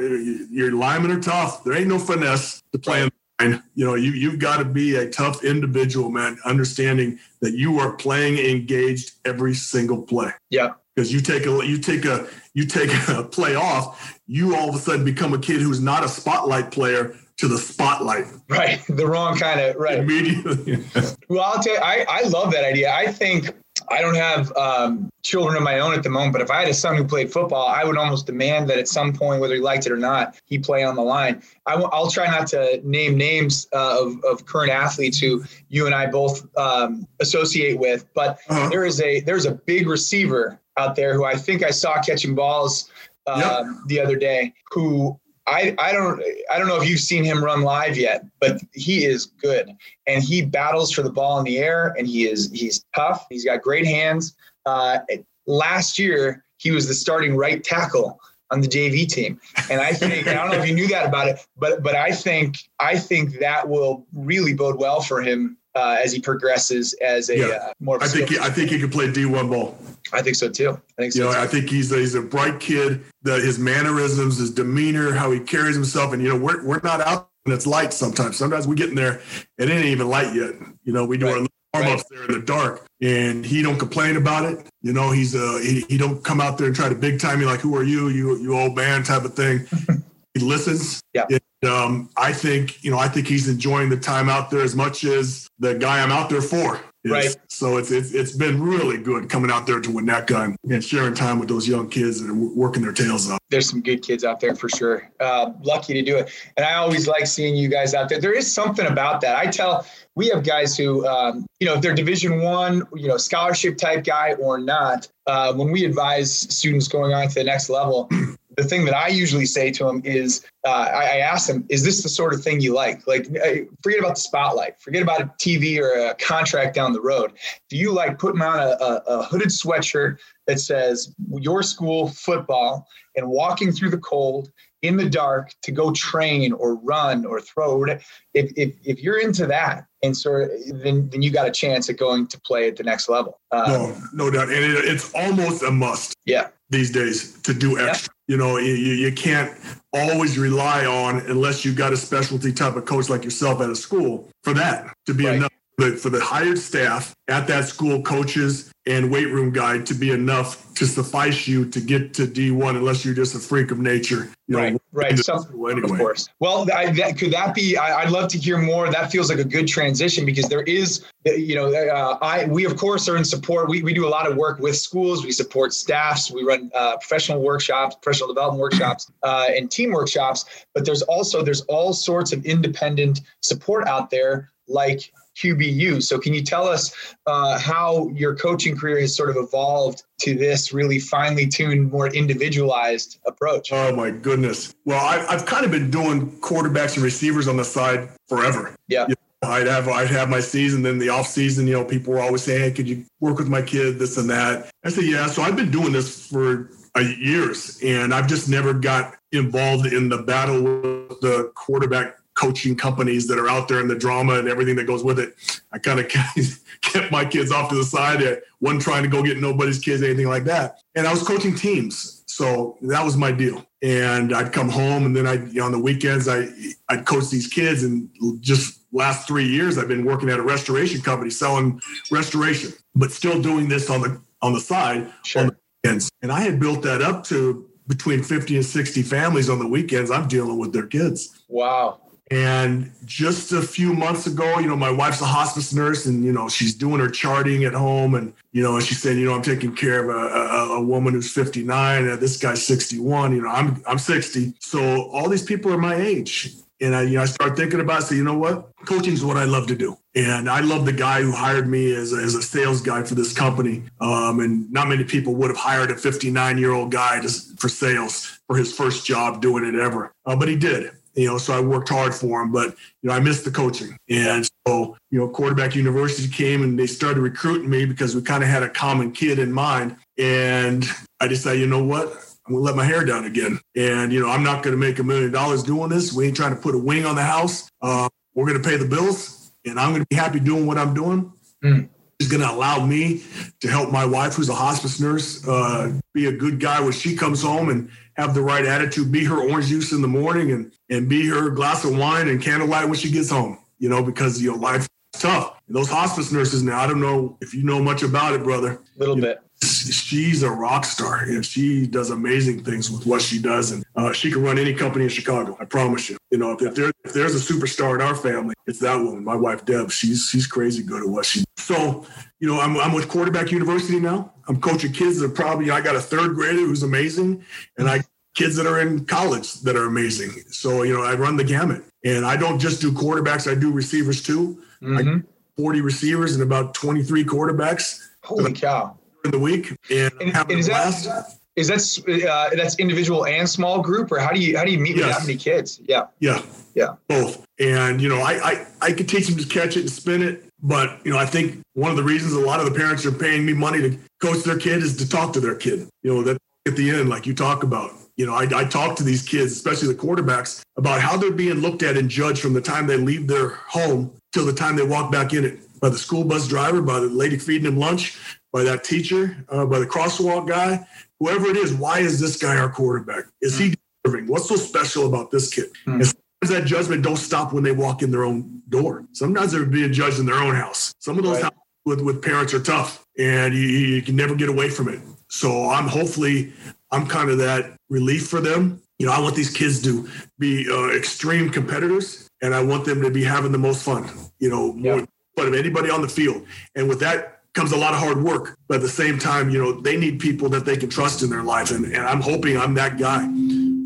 [0.50, 1.64] your linemen are tough.
[1.64, 3.64] There ain't no finesse to play in line.
[3.76, 6.38] You know you you've got to be a tough individual, man.
[6.46, 10.32] Understanding that you are playing engaged every single play.
[10.50, 10.74] Yeah.
[10.96, 14.76] Because you take a you take a you take a play off, you all of
[14.76, 18.26] a sudden become a kid who's not a spotlight player to the spotlight.
[18.50, 18.82] Right.
[18.90, 20.00] The wrong kind of right.
[20.00, 20.84] Immediately.
[21.30, 22.92] well, I'll tell you, I, I love that idea.
[22.92, 23.52] I think
[23.90, 26.70] I don't have um, children of my own at the moment, but if I had
[26.70, 29.62] a son who played football, I would almost demand that at some point, whether he
[29.62, 31.42] liked it or not, he play on the line.
[31.66, 35.86] i w- I'll try not to name names uh, of, of current athletes who you
[35.86, 38.70] and I both um, associate with, but uh-huh.
[38.70, 42.36] there is a there's a big receiver out there who I think I saw catching
[42.36, 42.90] balls
[43.26, 43.76] uh, yep.
[43.88, 47.62] the other day who I, I don't I don't know if you've seen him run
[47.62, 49.74] live yet, but he is good
[50.06, 53.26] and he battles for the ball in the air and he is he's tough.
[53.30, 54.36] He's got great hands.
[54.66, 55.00] Uh,
[55.46, 58.20] last year he was the starting right tackle
[58.52, 61.28] on the JV team, and I think I don't know if you knew that about
[61.28, 65.98] it, but but I think I think that will really bode well for him uh,
[66.04, 67.46] as he progresses as a yeah.
[67.46, 68.02] uh, more.
[68.02, 69.78] I think he, I think he could play D one ball.
[70.14, 70.80] I think so too.
[70.98, 71.20] I think so.
[71.20, 71.40] You know, too.
[71.40, 73.04] I think he's a, he's a bright kid.
[73.24, 77.02] The, his mannerisms, his demeanor, how he carries himself, and you know, we're we're not
[77.02, 78.38] out and it's light sometimes.
[78.38, 79.22] Sometimes we get in there
[79.58, 80.54] and it ain't even light yet.
[80.84, 81.48] You know, we do right.
[81.74, 82.20] our warm ups right.
[82.20, 84.68] there in the dark, and he don't complain about it.
[84.82, 87.40] You know, he's uh he, he don't come out there and try to big time
[87.40, 89.66] me like, who are you, you you old man type of thing.
[90.34, 91.02] he listens.
[91.14, 91.26] Yeah.
[91.30, 94.76] And, um, I think you know, I think he's enjoying the time out there as
[94.76, 96.80] much as the guy I'm out there for.
[97.12, 97.36] Right.
[97.48, 100.84] So it's, it's it's been really good coming out there to win that gun and
[100.84, 103.40] sharing time with those young kids that are working their tails off.
[103.50, 105.10] There's some good kids out there for sure.
[105.20, 108.20] Uh, lucky to do it, and I always like seeing you guys out there.
[108.20, 109.36] There is something about that.
[109.38, 113.18] I tell we have guys who, um, you know, if they're Division One, you know,
[113.18, 115.08] scholarship type guy or not.
[115.26, 118.10] Uh, when we advise students going on to the next level,
[118.58, 121.84] the thing that I usually say to them is, uh, I, I, ask them, is
[121.84, 123.06] this the sort of thing you like?
[123.06, 127.00] Like, uh, forget about the spotlight, forget about a TV or a contract down the
[127.00, 127.34] road.
[127.70, 130.18] Do you like putting on a, a, a hooded sweatshirt
[130.48, 135.92] that says your school football and walking through the cold in the dark to go
[135.92, 137.84] train or run or throw?
[137.84, 138.02] If,
[138.34, 142.26] if, if you're into that, and so then, then you got a chance at going
[142.28, 143.40] to play at the next level.
[143.52, 144.50] Um, no, no doubt.
[144.50, 146.16] And it, it's almost a must.
[146.26, 146.48] Yeah.
[146.70, 148.14] These days to do extra.
[148.28, 149.58] You know, you, you can't
[149.94, 153.76] always rely on unless you've got a specialty type of coach like yourself at a
[153.76, 155.36] school for that to be right.
[155.36, 155.52] enough.
[155.78, 160.74] for the hired staff at that school, coaches and weight room guide to be enough
[160.76, 164.30] to suffice you to get to D1 unless you're just a freak of nature.
[164.48, 165.18] right, know, right.
[165.18, 165.90] So, anyway.
[165.90, 166.30] Of course.
[166.40, 167.76] Well, I, that, could that be?
[167.76, 168.90] I, would love to hear more.
[168.90, 172.78] That feels like a good transition because there is, you know, uh, I we of
[172.78, 173.70] course are in support.
[173.70, 175.26] We, we do a lot of work with schools.
[175.26, 176.32] We support staffs.
[176.32, 180.66] We run uh, professional workshops, professional development workshops, uh, and team workshops.
[180.74, 186.04] But there's also there's all sorts of independent support out there like QBU.
[186.04, 186.94] So, can you tell us
[187.26, 192.08] uh, how your coaching career has sort of evolved to this really finely tuned, more
[192.08, 193.72] individualized approach?
[193.72, 194.74] Oh, my goodness.
[194.86, 198.76] Well, I, have kind of been doing quarterbacks and receivers on the side forever.
[198.88, 199.06] Yeah.
[199.08, 201.68] You know, I'd have I'd have my season, then the off season.
[201.68, 204.00] You know, people were always saying, "Hey, could you work with my kid?
[204.00, 208.14] This and that." I said, "Yeah." So I've been doing this for uh, years, and
[208.14, 213.50] I've just never got involved in the battle with the quarterback coaching companies that are
[213.50, 215.36] out there and the drama and everything that goes with it.
[215.72, 216.08] I kind of
[216.82, 218.22] kept my kids off to the side.
[218.22, 220.80] I wasn't trying to go get nobody's kids, anything like that.
[220.96, 222.24] And I was coaching teams.
[222.28, 223.66] So that was my deal.
[223.82, 226.48] And I'd come home and then I, you know, on the weekends, I,
[226.90, 227.84] I'd coach these kids.
[227.84, 233.12] And just last three years, I've been working at a restoration company selling restoration, but
[233.12, 235.42] still doing this on the, on the side sure.
[235.42, 236.12] on the weekends.
[236.22, 240.12] And I had built that up to between 50 and 60 families on the weekends.
[240.12, 241.44] I'm dealing with their kids.
[241.48, 242.02] Wow.
[242.30, 246.34] And just a few months ago, you know, my wife's a hospice nurse and, you
[246.34, 248.16] know, she's doing her charting at home.
[248.16, 251.14] And, you know, she said, you know, I'm taking care of a, a, a woman
[251.14, 252.08] who's 59.
[252.08, 253.34] And this guy's 61.
[253.34, 254.54] You know, I'm, I'm 60.
[254.60, 256.54] So all these people are my age.
[256.80, 258.72] And I, you know, I start thinking about, so you know what?
[258.86, 259.98] Coaching is what I love to do.
[260.14, 263.16] And I love the guy who hired me as a, as a sales guy for
[263.16, 263.84] this company.
[264.00, 267.70] Um, and not many people would have hired a 59 year old guy to, for
[267.70, 270.14] sales for his first job doing it ever.
[270.26, 272.70] Uh, but he did you know, so I worked hard for him, but
[273.02, 273.98] you know, I missed the coaching.
[274.08, 278.44] And so, you know, quarterback university came and they started recruiting me because we kind
[278.44, 279.96] of had a common kid in mind.
[280.20, 280.86] And
[281.20, 282.08] I decided, you know what?
[282.46, 283.60] I'm gonna let my hair down again.
[283.76, 286.14] And you know, I'm not gonna make a million dollars doing this.
[286.14, 287.70] We ain't trying to put a wing on the house.
[287.82, 291.34] Uh, we're gonna pay the bills, and I'm gonna be happy doing what I'm doing.
[291.64, 291.90] Mm.
[292.20, 293.24] It's gonna allow me
[293.60, 297.16] to help my wife, who's a hospice nurse, uh, be a good guy when she
[297.16, 300.74] comes home and have the right attitude, be her orange juice in the morning and
[300.90, 304.42] and be her glass of wine and candlelight when she gets home, you know, because
[304.42, 305.62] your life is tough.
[305.68, 308.82] And those hospice nurses now, I don't know if you know much about it, brother.
[308.96, 309.40] A little bit.
[309.62, 313.72] She's a rock star and she does amazing things with what she does.
[313.72, 315.58] And uh, she can run any company in Chicago.
[315.60, 316.18] I promise you.
[316.32, 319.24] You know, if, if, there, if there's a superstar in our family, it's that woman,
[319.24, 319.92] my wife, Deb.
[319.92, 321.66] She's, she's crazy good at what she does.
[321.66, 322.06] So,
[322.40, 324.34] you know, I'm, I'm with Quarterback University now.
[324.48, 327.44] I'm coaching kids that are probably, I got a third grader who's amazing,
[327.78, 328.04] and I
[328.38, 330.30] kids that are in college that are amazing.
[330.50, 331.84] So, you know, I run the gamut.
[332.06, 334.64] And I don't just do quarterbacks, I do receivers too.
[334.82, 335.22] Mm-hmm.
[335.58, 338.00] 40 receivers and about 23 quarterbacks.
[338.24, 338.96] Holy cow.
[339.28, 339.72] In the week.
[339.90, 344.32] And, and, and is, that, is that uh, that's individual and small group or how
[344.32, 345.08] do you how do you meet yes.
[345.08, 345.82] with that many kids?
[345.84, 346.08] Yeah.
[346.20, 346.42] Yeah.
[346.76, 346.96] Yeah.
[347.08, 347.46] Both.
[347.60, 350.44] And you know, I, I I could teach them to catch it and spin it.
[350.62, 353.12] But you know, I think one of the reasons a lot of the parents are
[353.12, 355.88] paying me money to coach their kid is to talk to their kid.
[356.04, 356.38] You know, that
[356.68, 357.92] at the end, like you talk about.
[358.18, 361.58] You know, I, I talk to these kids, especially the quarterbacks, about how they're being
[361.58, 364.84] looked at and judged from the time they leave their home till the time they
[364.84, 368.18] walk back in it by the school bus driver, by the lady feeding them lunch,
[368.52, 370.86] by that teacher, uh, by the crosswalk guy,
[371.20, 371.74] whoever it is.
[371.74, 373.26] Why is this guy our quarterback?
[373.42, 374.28] Is he deserving?
[374.28, 375.72] What's so special about this kid?
[375.86, 375.96] Mm.
[375.96, 379.06] And sometimes that judgment don't stop when they walk in their own door.
[379.14, 380.94] Sometimes they're being judged in their own house.
[381.00, 381.54] Some of those right.
[381.86, 385.00] with, with parents are tough and you, you can never get away from it.
[385.30, 386.54] So I'm hopefully
[386.92, 388.82] I'm kind of that relief for them.
[389.00, 393.02] You know, I want these kids to be uh, extreme competitors, and I want them
[393.02, 394.10] to be having the most fun.
[394.40, 395.10] You know, more yep.
[395.36, 396.46] fun of anybody on the field.
[396.76, 398.58] And with that comes a lot of hard work.
[398.68, 401.30] But at the same time, you know, they need people that they can trust in
[401.30, 403.26] their life, and, and I'm hoping I'm that guy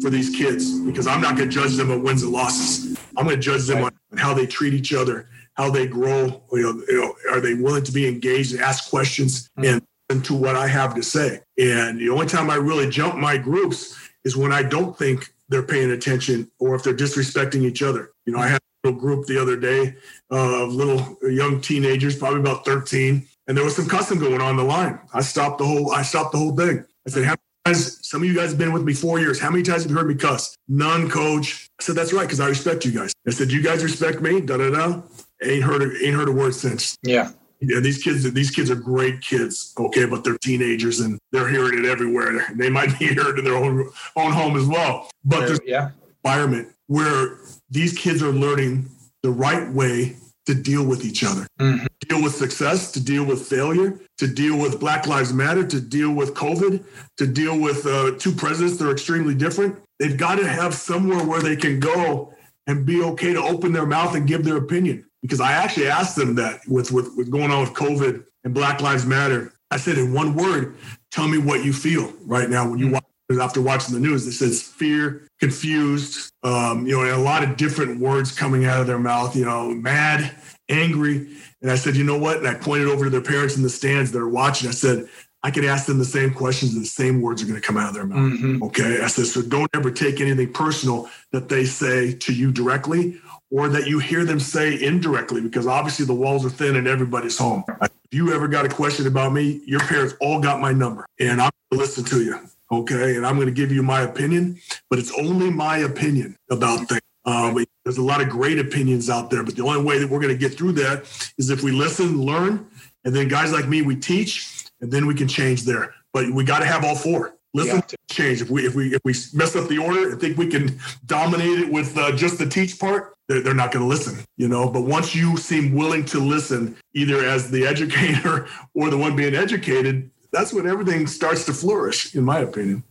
[0.02, 3.00] for these kids because I'm not going to judge them on wins and losses.
[3.18, 3.94] I'm going to judge them right.
[4.12, 6.44] on how they treat each other, how they grow.
[6.52, 9.80] You know, you know, are they willing to be engaged and ask questions mm-hmm.
[10.10, 11.40] and to what I have to say.
[11.58, 15.64] And the only time I really jump my groups is when I don't think they're
[15.64, 18.12] paying attention or if they're disrespecting each other.
[18.26, 19.96] You know, I had a little group the other day
[20.30, 24.64] of little young teenagers, probably about 13, and there was some cussing going on the
[24.64, 24.98] line.
[25.14, 26.86] I stopped the whole I stopped the whole thing.
[27.06, 27.36] I said, how
[27.66, 29.42] many times, some of you guys have been with me four years.
[29.42, 30.56] How many times have you heard me cuss?
[30.70, 31.68] None, coach.
[31.78, 33.12] I said, that's right, because I respect you guys.
[33.28, 34.40] I said, you guys respect me?
[34.40, 35.02] Da da da.
[35.44, 36.98] Ain't heard a, ain't heard a word since.
[37.04, 41.48] Yeah yeah, these kids, these kids are great kids, okay, but they're teenagers and they're
[41.48, 42.48] hearing it everywhere.
[42.56, 45.10] They might be hearing it in their own own home as well.
[45.24, 45.92] But there's yeah.
[46.24, 47.38] environment where
[47.70, 48.90] these kids are learning
[49.22, 51.86] the right way to deal with each other, mm-hmm.
[52.08, 56.12] deal with success, to deal with failure, to deal with Black Lives Matter, to deal
[56.12, 56.84] with COVID,
[57.18, 59.78] to deal with uh, two presidents that are extremely different.
[60.00, 62.34] They've got to have somewhere where they can go
[62.68, 65.06] and be okay to open their mouth and give their opinion.
[65.22, 68.82] Because I actually asked them that with, with, with going on with COVID and Black
[68.82, 69.54] Lives Matter.
[69.70, 70.76] I said, in one word,
[71.12, 72.96] tell me what you feel right now when you mm-hmm.
[73.38, 74.28] Watch after watching the news.
[74.28, 78.82] It says fear, confused, um, you know, and a lot of different words coming out
[78.82, 80.36] of their mouth, you know, mad,
[80.70, 81.28] angry.
[81.62, 82.38] And I said, you know what?
[82.38, 84.70] And I pointed over to their parents in the stands that are watching.
[84.70, 85.08] I said,
[85.44, 87.78] I could ask them the same questions and the same words are going to come
[87.78, 88.32] out of their mouth.
[88.32, 88.64] Mm-hmm.
[88.64, 89.02] Okay.
[89.02, 93.20] I said, so don't ever take anything personal that they say to you directly
[93.50, 97.38] or that you hear them say indirectly, because obviously the walls are thin and everybody's
[97.38, 97.64] home.
[97.82, 101.42] If you ever got a question about me, your parents all got my number and
[101.42, 102.40] I'm going to listen to you.
[102.72, 103.16] Okay.
[103.18, 104.60] And I'm going to give you my opinion,
[104.90, 107.02] but it's only my opinion about things.
[107.26, 110.20] Um, there's a lot of great opinions out there, but the only way that we're
[110.20, 111.04] going to get through that
[111.38, 112.66] is if we listen, learn,
[113.04, 115.94] and then guys like me, we teach, and then we can change there.
[116.14, 117.36] But we got to have all four.
[117.54, 118.42] Listen, change.
[118.42, 121.60] If we if we if we mess up the order and think we can dominate
[121.60, 124.24] it with uh, just the teach part, they're, they're not going to listen.
[124.38, 124.70] You know.
[124.70, 129.36] But once you seem willing to listen, either as the educator or the one being
[129.36, 132.84] educated, that's when everything starts to flourish, in my opinion.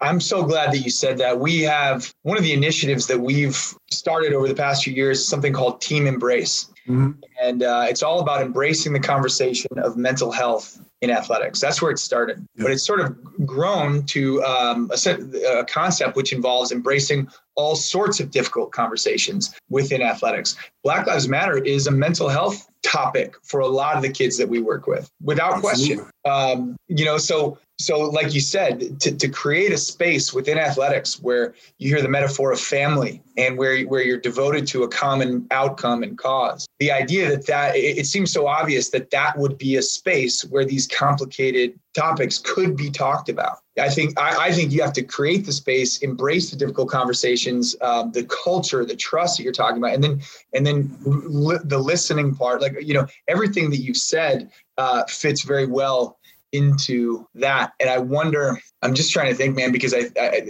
[0.00, 1.40] I'm so glad that you said that.
[1.40, 5.52] We have one of the initiatives that we've started over the past few years, something
[5.52, 6.70] called Team Embrace.
[6.86, 7.10] Mm-hmm.
[7.42, 11.60] And uh, it's all about embracing the conversation of mental health in athletics.
[11.60, 12.46] That's where it started.
[12.56, 17.28] But it's sort of grown to um, a, a, concept which involves embracing
[17.58, 20.56] all sorts of difficult conversations within athletics.
[20.84, 24.48] Black Lives Matter is a mental health topic for a lot of the kids that
[24.48, 26.06] we work with, without question.
[26.24, 31.20] Um, you know, so so like you said, to, to create a space within athletics
[31.20, 35.46] where you hear the metaphor of family and where where you're devoted to a common
[35.50, 36.66] outcome and cause.
[36.78, 40.44] The idea that that it, it seems so obvious that that would be a space
[40.44, 43.58] where these complicated topics could be talked about.
[43.78, 47.76] I think I, I, think you have to create the space, embrace the difficult conversations,
[47.80, 50.20] um, the culture, the trust that you're talking about, and then
[50.54, 52.60] and then li- the listening part.
[52.60, 56.18] Like you know, everything that you've said uh, fits very well
[56.52, 57.72] into that.
[57.80, 58.60] And I wonder.
[58.82, 60.42] I'm just trying to think, man, because I I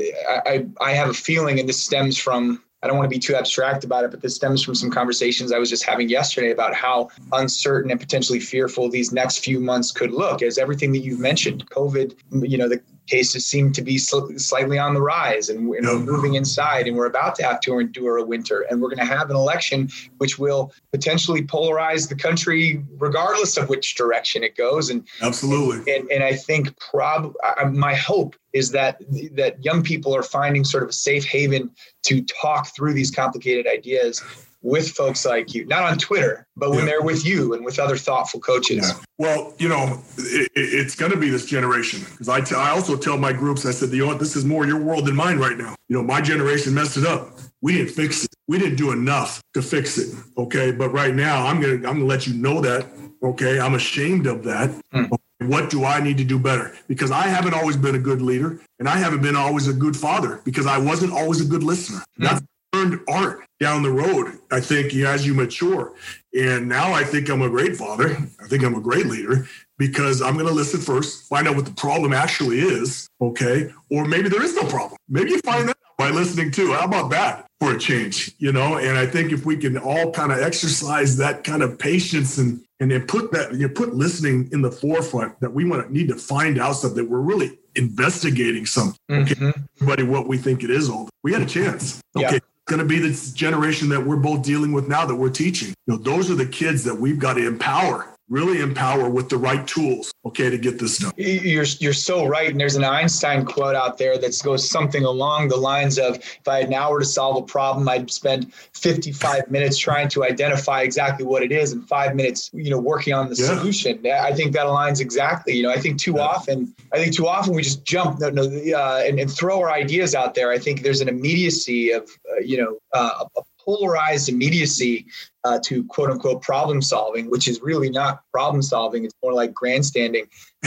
[0.46, 3.34] I, I have a feeling, and this stems from I don't want to be too
[3.34, 6.74] abstract about it, but this stems from some conversations I was just having yesterday about
[6.74, 11.18] how uncertain and potentially fearful these next few months could look as everything that you've
[11.18, 12.14] mentioned, COVID,
[12.48, 16.34] you know, the cases seem to be sl- slightly on the rise and we're moving
[16.34, 19.30] inside and we're about to have to endure a winter and we're going to have
[19.30, 19.88] an election
[20.18, 24.90] which will potentially polarize the country regardless of which direction it goes.
[24.90, 25.94] And absolutely.
[25.94, 27.34] and, and i think prob
[27.72, 29.00] my hope is that
[29.32, 31.70] that young people are finding sort of a safe haven
[32.02, 34.22] to talk through these complicated ideas
[34.62, 36.84] with folks like you, not on Twitter, but when yeah.
[36.86, 38.92] they're with you and with other thoughtful coaches.
[38.92, 39.04] Yeah.
[39.18, 42.96] Well, you know, it, it's going to be this generation because I, t- I also
[42.96, 45.38] tell my groups, I said, you know what, this is more your world than mine
[45.38, 45.76] right now.
[45.88, 47.38] You know, my generation messed it up.
[47.60, 48.30] We didn't fix it.
[48.48, 50.14] We didn't do enough to fix it.
[50.36, 50.72] Okay.
[50.72, 52.86] But right now, I'm going to, I'm going to let you know that.
[53.22, 53.60] Okay.
[53.60, 54.70] I'm ashamed of that.
[54.92, 55.10] Mm.
[55.42, 56.76] What do I need to do better?
[56.88, 59.96] Because I haven't always been a good leader and I haven't been always a good
[59.96, 62.02] father because I wasn't always a good listener.
[62.18, 62.24] Mm.
[62.24, 62.42] That's
[62.72, 64.38] learned art down the road.
[64.50, 65.94] I think as you mature,
[66.34, 68.16] and now I think I'm a great father.
[68.42, 69.48] I think I'm a great leader
[69.78, 73.08] because I'm going to listen first, find out what the problem actually is.
[73.20, 74.98] Okay, or maybe there is no problem.
[75.08, 76.72] Maybe you find that by listening too.
[76.72, 78.32] How about that for a change?
[78.38, 81.78] You know, and I think if we can all kind of exercise that kind of
[81.78, 85.64] patience and and then put that you know, put listening in the forefront that we
[85.64, 87.08] want to need to find out something.
[87.08, 88.98] We're really investigating something.
[89.10, 89.62] Okay, mm-hmm.
[89.76, 90.88] everybody, what we think it is.
[90.88, 92.00] All we had a chance.
[92.16, 92.34] Okay.
[92.34, 92.38] Yeah
[92.68, 95.74] going to be the generation that we're both dealing with now that we're teaching.
[95.86, 99.36] You know, those are the kids that we've got to empower really empower with the
[99.36, 101.12] right tools okay to get this done.
[101.16, 102.50] You're, you're so right.
[102.50, 106.46] And there's an einstein quote out there that goes something along the lines of if
[106.46, 110.82] i had an hour to solve a problem i'd spend 55 minutes trying to identify
[110.82, 113.46] exactly what it is and five minutes you know working on the yeah.
[113.46, 114.04] solution.
[114.06, 115.70] I think that aligns exactly you know.
[115.70, 116.22] I think too yeah.
[116.22, 119.70] often i think too often we just jump no, no, uh, and, and, throw our
[119.70, 120.50] ideas out there.
[120.50, 125.06] I think there's an immediacy of uh, you know uh, a polarized immediacy
[125.48, 129.04] uh, to quote unquote problem solving, which is really not problem solving.
[129.04, 130.26] It's more like grandstanding.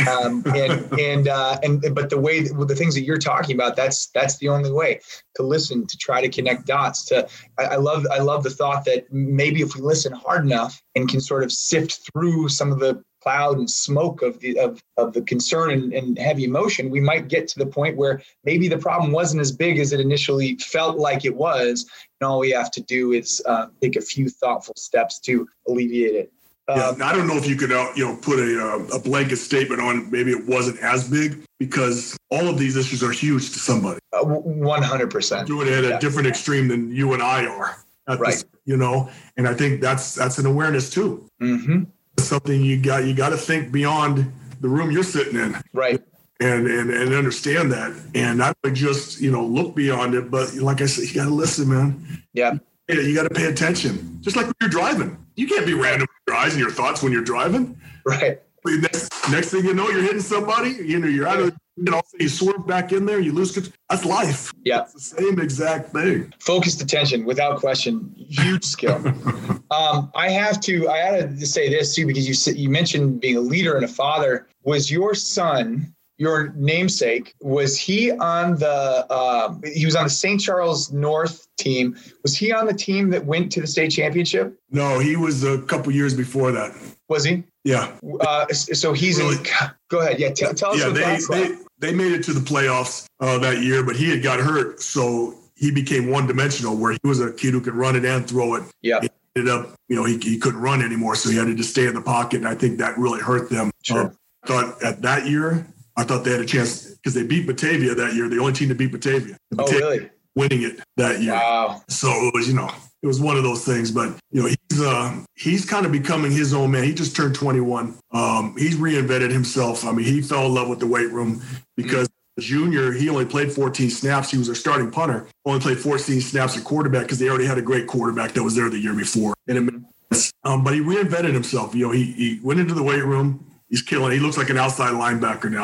[0.10, 3.76] Um, and and uh, and but the way that, the things that you're talking about,
[3.76, 5.00] that's that's the only way
[5.36, 7.06] to listen, to try to connect dots.
[7.06, 7.28] To
[7.60, 11.08] I, I love I love the thought that maybe if we listen hard enough and
[11.08, 15.14] can sort of sift through some of the cloud and smoke of the of, of
[15.14, 18.78] the concern and, and heavy emotion, we might get to the point where maybe the
[18.78, 21.86] problem wasn't as big as it initially felt like it was,
[22.20, 26.16] and all we have to do is uh, take a few thoughtful steps to alleviate
[26.16, 26.34] it.
[26.70, 29.00] Yeah, um, I don't know if you could, uh, you know, put a, uh, a
[29.00, 33.52] blanket statement on maybe it wasn't as big because all of these issues are huge
[33.52, 34.00] to somebody.
[34.14, 35.48] Uh, one hundred percent.
[35.48, 35.98] Doing it at yeah.
[35.98, 37.78] a different extreme than you and I are.
[38.08, 38.34] right.
[38.34, 41.28] This, you know, and I think that's that's an awareness too.
[41.42, 41.84] Mm-hmm.
[42.20, 44.32] Something you got you got to think beyond
[44.62, 45.56] the room you're sitting in.
[45.74, 46.02] Right.
[46.40, 50.82] And, and and understand that, and not just you know look beyond it, but like
[50.82, 52.24] I said, you got to listen, man.
[52.34, 52.58] Yeah.
[52.90, 55.18] You got to pay attention, just like when you're driving.
[55.36, 57.80] You can't be random with your eyes and your thoughts when you're driving.
[58.06, 58.42] Right.
[58.64, 60.70] Next, next thing you know, you're hitting somebody.
[60.70, 63.74] You know, you're out of you know, you swerve back in there, you lose control.
[63.90, 64.54] That's life.
[64.64, 64.82] Yeah.
[64.82, 66.34] It's the same exact thing.
[66.40, 68.96] Focused attention, without question, huge skill.
[69.72, 73.38] um, I have to, I had to say this too, because you you mentioned being
[73.38, 74.48] a leader and a father.
[74.64, 80.40] Was your son, your namesake, was he on the, uh, he was on the St.
[80.40, 81.98] Charles North team.
[82.22, 84.56] Was he on the team that went to the state championship?
[84.70, 86.76] No, he was a couple years before that.
[87.10, 87.44] Was he?
[87.64, 87.96] Yeah.
[88.20, 89.38] Uh, so he's really?
[89.38, 89.46] in.
[89.90, 90.20] Go ahead.
[90.20, 90.32] Yeah.
[90.32, 90.80] Tell, tell us.
[90.80, 94.24] Yeah, they, they, they made it to the playoffs uh, that year, but he had
[94.24, 96.76] got hurt, so he became one dimensional.
[96.76, 98.64] Where he was a kid who could run it and throw it.
[98.82, 99.00] Yeah.
[99.36, 101.88] ended up, you know, he, he couldn't run anymore, so he had to just stay
[101.88, 103.72] in the pocket, and I think that really hurt them.
[103.84, 104.08] Sure.
[104.08, 104.12] Uh,
[104.44, 105.66] I thought at that year,
[105.98, 108.28] I thought they had a chance because they beat Batavia that year.
[108.28, 109.38] The only team to beat Batavia.
[109.52, 110.10] Batavia oh, really?
[110.36, 111.34] Winning it that year.
[111.34, 111.82] Wow.
[111.90, 112.72] So it was, you know,
[113.02, 113.92] it was one of those things.
[113.92, 116.84] But you know, he's uh, he's kind of becoming his own man.
[116.84, 117.98] He just turned 21.
[118.12, 119.86] Um, he's reinvented himself.
[119.86, 121.42] I mean, he fell in love with the weight room
[121.76, 124.32] because junior, he only played 14 snaps.
[124.32, 125.28] He was a starting punter.
[125.46, 128.56] Only played 14 snaps at quarterback because they already had a great quarterback that was
[128.56, 129.34] there the year before.
[129.48, 131.76] And it, um, but he reinvented himself.
[131.76, 133.46] You know, he, he went into the weight room.
[133.70, 134.12] He's killing.
[134.12, 135.64] He looks like an outside linebacker now.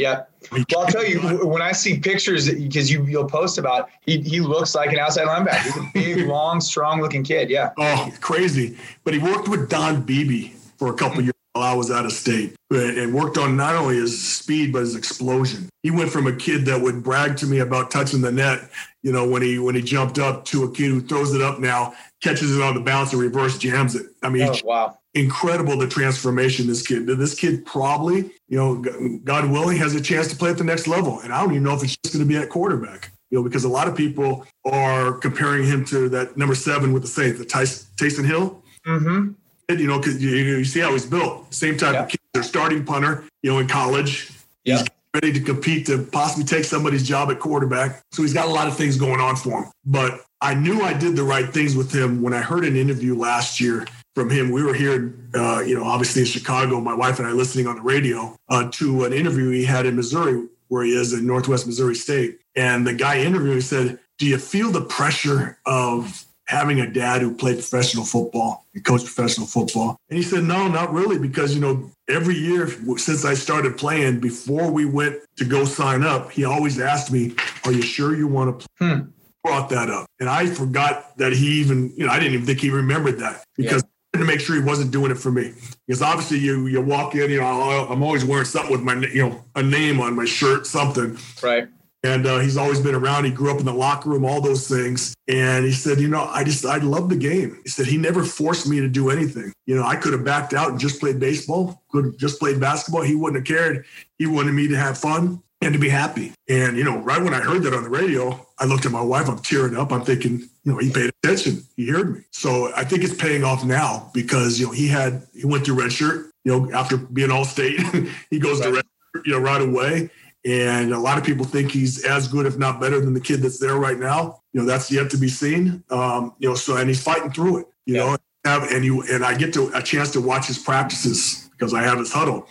[0.00, 0.24] Yeah.
[0.50, 4.40] Well, I'll tell you, when I see pictures, because you, you'll post about, he, he
[4.40, 5.62] looks like an outside linebacker.
[5.62, 7.50] He's a big, long, strong looking kid.
[7.50, 7.72] Yeah.
[7.78, 8.78] Oh, crazy.
[9.04, 12.12] But he worked with Don Beebe for a couple years while I was out of
[12.12, 15.68] state and worked on not only his speed, but his explosion.
[15.82, 18.70] He went from a kid that would brag to me about touching the net,
[19.02, 21.58] you know, when he, when he jumped up to a kid who throws it up
[21.58, 21.92] now,
[22.22, 24.06] catches it on the bounce and reverse jams it.
[24.22, 28.76] I mean, oh, wow incredible the transformation this kid this kid probably you know
[29.24, 31.64] god willing has a chance to play at the next level and i don't even
[31.64, 33.96] know if it's just going to be at quarterback you know because a lot of
[33.96, 39.32] people are comparing him to that number seven with the saints the Taysom Hill mm-hmm.
[39.76, 42.02] you know because you, you, see how he's built same type yeah.
[42.04, 44.30] of kid they're starting punter you know in college
[44.64, 44.84] yeah.
[45.14, 48.68] Ready to compete to possibly take somebody's job at quarterback so he's got a lot
[48.68, 51.92] of things going on for him but i knew i did the right things with
[51.92, 54.50] him when i heard an interview last year from him.
[54.50, 57.76] We were here, uh, you know, obviously in Chicago, my wife and I listening on
[57.76, 61.66] the radio uh, to an interview he had in Missouri, where he is in Northwest
[61.66, 62.40] Missouri State.
[62.56, 67.34] And the guy interviewing said, Do you feel the pressure of having a dad who
[67.34, 69.96] played professional football and coached professional football?
[70.08, 74.20] And he said, No, not really, because, you know, every year since I started playing,
[74.20, 77.34] before we went to go sign up, he always asked me,
[77.64, 78.88] Are you sure you want to play?
[78.88, 79.00] Hmm
[79.42, 80.06] brought that up.
[80.20, 83.42] And I forgot that he even, you know, I didn't even think he remembered that
[83.56, 83.82] because
[84.14, 85.52] to make sure he wasn't doing it for me.
[85.86, 87.46] Because obviously, you you walk in, you know,
[87.88, 91.16] I'm always wearing something with my, you know, a name on my shirt, something.
[91.42, 91.68] Right.
[92.02, 93.24] And uh, he's always been around.
[93.24, 95.14] He grew up in the locker room, all those things.
[95.28, 97.60] And he said, you know, I just I love the game.
[97.62, 99.52] He said he never forced me to do anything.
[99.66, 102.58] You know, I could have backed out and just played baseball, could have just played
[102.58, 103.02] basketball.
[103.02, 103.84] He wouldn't have cared.
[104.18, 106.32] He wanted me to have fun and to be happy.
[106.48, 109.02] And, you know, right when I heard that on the radio, I looked at my
[109.02, 109.92] wife, I'm tearing up.
[109.92, 111.64] I'm thinking, you know, he paid attention.
[111.76, 112.22] He heard me.
[112.30, 115.80] So I think it's paying off now because, you know, he had, he went through
[115.80, 117.78] red shirt, you know, after being all state,
[118.30, 118.66] he goes right.
[118.66, 118.84] to red
[119.14, 120.10] shirt, you know, right away.
[120.44, 123.42] And a lot of people think he's as good, if not better, than the kid
[123.42, 124.40] that's there right now.
[124.52, 125.84] You know, that's yet to be seen.
[125.90, 127.66] Um, you know, so and he's fighting through it.
[127.84, 128.00] You yeah.
[128.04, 131.74] know, have, and you and I get to a chance to watch his practices because
[131.74, 132.48] I have his huddle,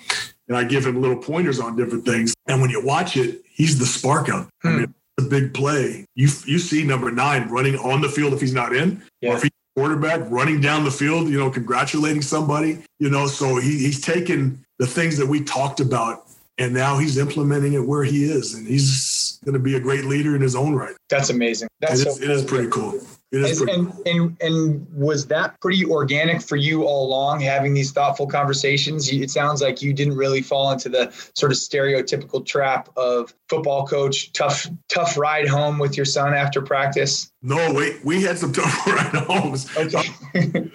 [0.47, 2.35] and I give him little pointers on different things.
[2.47, 4.49] And when you watch it, he's the spark out.
[4.61, 4.67] Hmm.
[4.67, 6.05] I mean, a big play.
[6.15, 9.31] You you see number nine running on the field if he's not in, yeah.
[9.31, 13.27] or if he's quarterback running down the field, you know, congratulating somebody, you know.
[13.27, 16.28] So he, he's taken the things that we talked about
[16.60, 20.05] and now he's implementing it where he is and he's going to be a great
[20.05, 22.30] leader in his own right that's amazing that's it is, so cool.
[22.30, 22.93] it is pretty cool
[23.32, 27.74] It is and, and, and and was that pretty organic for you all along, having
[27.74, 29.12] these thoughtful conversations?
[29.12, 33.86] It sounds like you didn't really fall into the sort of stereotypical trap of football
[33.86, 37.32] coach, tough tough ride home with your son after practice.
[37.41, 39.70] No, wait, we had some tough ride homes.
[39.78, 40.10] Okay.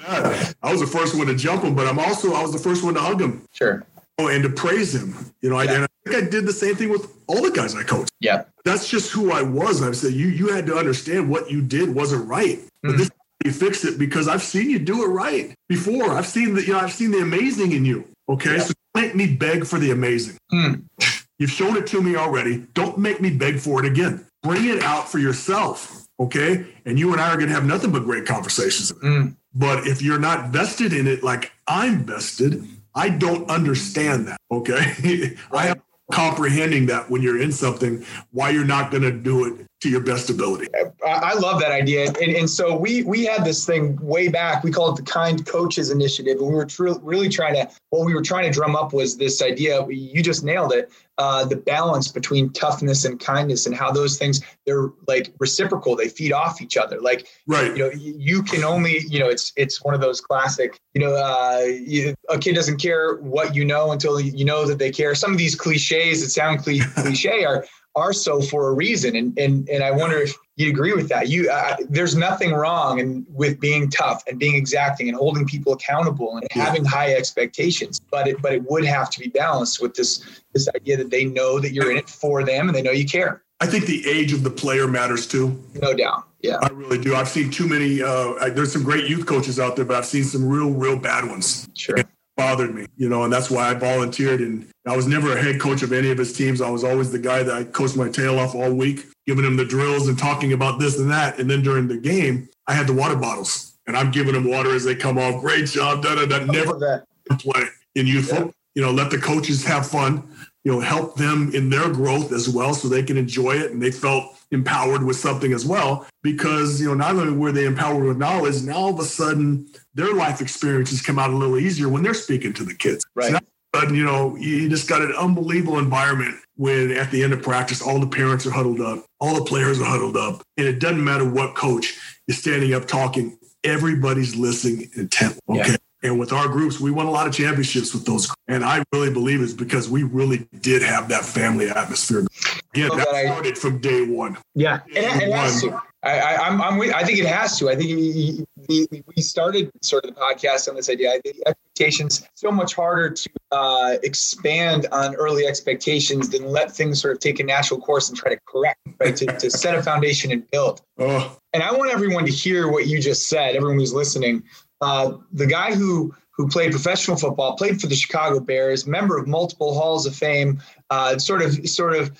[0.62, 2.84] I was the first one to jump him, but I'm also I was the first
[2.84, 3.44] one to hug him.
[3.52, 3.84] Sure.
[4.18, 5.14] Oh, and to praise him.
[5.40, 5.70] You know, yeah.
[5.70, 8.12] I, and I think I did the same thing with all the guys I coached.
[8.20, 8.44] Yeah.
[8.64, 9.82] That's just who I was.
[9.82, 12.60] I said, you you had to understand what you did wasn't right.
[12.82, 12.98] But mm.
[12.98, 13.10] this
[13.44, 16.10] you fix it because I've seen you do it right before.
[16.10, 18.04] I've seen the you know, I've seen the amazing in you.
[18.28, 18.56] Okay.
[18.56, 18.62] Yeah.
[18.62, 20.38] So make me beg for the amazing.
[20.52, 20.84] Mm.
[21.38, 22.58] You've shown it to me already.
[22.74, 24.24] Don't make me beg for it again.
[24.42, 26.06] Bring it out for yourself.
[26.20, 26.64] Okay.
[26.86, 28.92] And you and I are gonna have nothing but great conversations.
[28.92, 29.36] Mm.
[29.54, 32.64] But if you're not vested in it like I'm vested,
[32.94, 34.40] I don't understand that.
[34.50, 35.36] Okay.
[35.52, 35.80] I have
[36.12, 40.00] comprehending that when you're in something, why you're not going to do it to your
[40.00, 40.66] best ability.
[41.06, 42.06] I love that idea.
[42.06, 44.64] And, and so we we had this thing way back.
[44.64, 46.38] We called it the Kind Coaches Initiative.
[46.38, 49.18] And we were tr- really trying to, what we were trying to drum up was
[49.18, 49.86] this idea.
[49.86, 50.90] You just nailed it.
[51.18, 56.08] Uh, the balance between toughness and kindness and how those things they're like reciprocal they
[56.08, 59.84] feed off each other like right you know you can only you know it's it's
[59.84, 63.92] one of those classic you know uh, you, a kid doesn't care what you know
[63.92, 66.58] until you know that they care some of these cliches that sound
[66.96, 67.64] cliche are
[67.96, 69.16] are so for a reason.
[69.16, 71.28] And and and I wonder if you agree with that.
[71.28, 75.72] You uh, there's nothing wrong in, with being tough and being exacting and holding people
[75.72, 76.64] accountable and yeah.
[76.64, 78.00] having high expectations.
[78.10, 81.24] But it but it would have to be balanced with this this idea that they
[81.24, 83.42] know that you're in it for them and they know you care.
[83.60, 85.62] I think the age of the player matters too.
[85.80, 86.24] No doubt.
[86.42, 86.58] Yeah.
[86.60, 87.14] I really do.
[87.14, 88.02] I've seen too many.
[88.02, 91.26] Uh, there's some great youth coaches out there, but I've seen some real, real bad
[91.26, 91.66] ones.
[91.74, 91.96] Sure.
[91.96, 92.06] And
[92.36, 94.40] bothered me, you know, and that's why I volunteered.
[94.40, 96.60] And I was never a head coach of any of his teams.
[96.60, 99.56] I was always the guy that I coached my tail off all week, giving him
[99.56, 101.38] the drills and talking about this and that.
[101.38, 104.74] And then during the game, I had the water bottles and I'm giving them water
[104.74, 105.40] as they come off.
[105.40, 106.44] Great job, da da da.
[106.44, 107.04] Never that.
[107.38, 107.64] play
[107.94, 108.34] in youth yeah.
[108.34, 108.54] football.
[108.74, 110.28] You know, let the coaches have fun.
[110.64, 113.70] You know, help them in their growth as well, so they can enjoy it.
[113.70, 117.66] And they felt empowered with something as well because you know not only were they
[117.66, 121.58] empowered with knowledge now all of a sudden their life experiences come out a little
[121.58, 123.38] easier when they're speaking to the kids right so
[123.72, 127.82] but you know you just got an unbelievable environment when at the end of practice
[127.82, 131.02] all the parents are huddled up all the players are huddled up and it doesn't
[131.02, 131.98] matter what coach
[132.28, 135.76] is standing up talking everybody's listening intently okay yeah.
[136.04, 138.32] And with our groups, we won a lot of championships with those.
[138.46, 142.26] And I really believe it's because we really did have that family atmosphere.
[142.74, 144.36] Yeah, that, that started I, from day one.
[144.54, 145.80] Yeah, it, it has to.
[146.02, 147.70] I, I, I'm, I'm, I think it has to.
[147.70, 148.86] I think he, he,
[149.16, 151.10] we started sort of the podcast on this idea.
[151.10, 157.00] I think expectations so much harder to uh, expand on early expectations than let things
[157.00, 159.16] sort of take a natural course and try to correct, right?
[159.16, 160.82] to, to set a foundation and build.
[160.96, 161.36] Oh.
[161.52, 163.56] And I want everyone to hear what you just said.
[163.56, 164.44] Everyone who's listening,
[164.80, 169.28] uh, the guy who who played professional football, played for the Chicago Bears, member of
[169.28, 170.60] multiple halls of fame,
[170.90, 172.10] uh, sort of, sort of,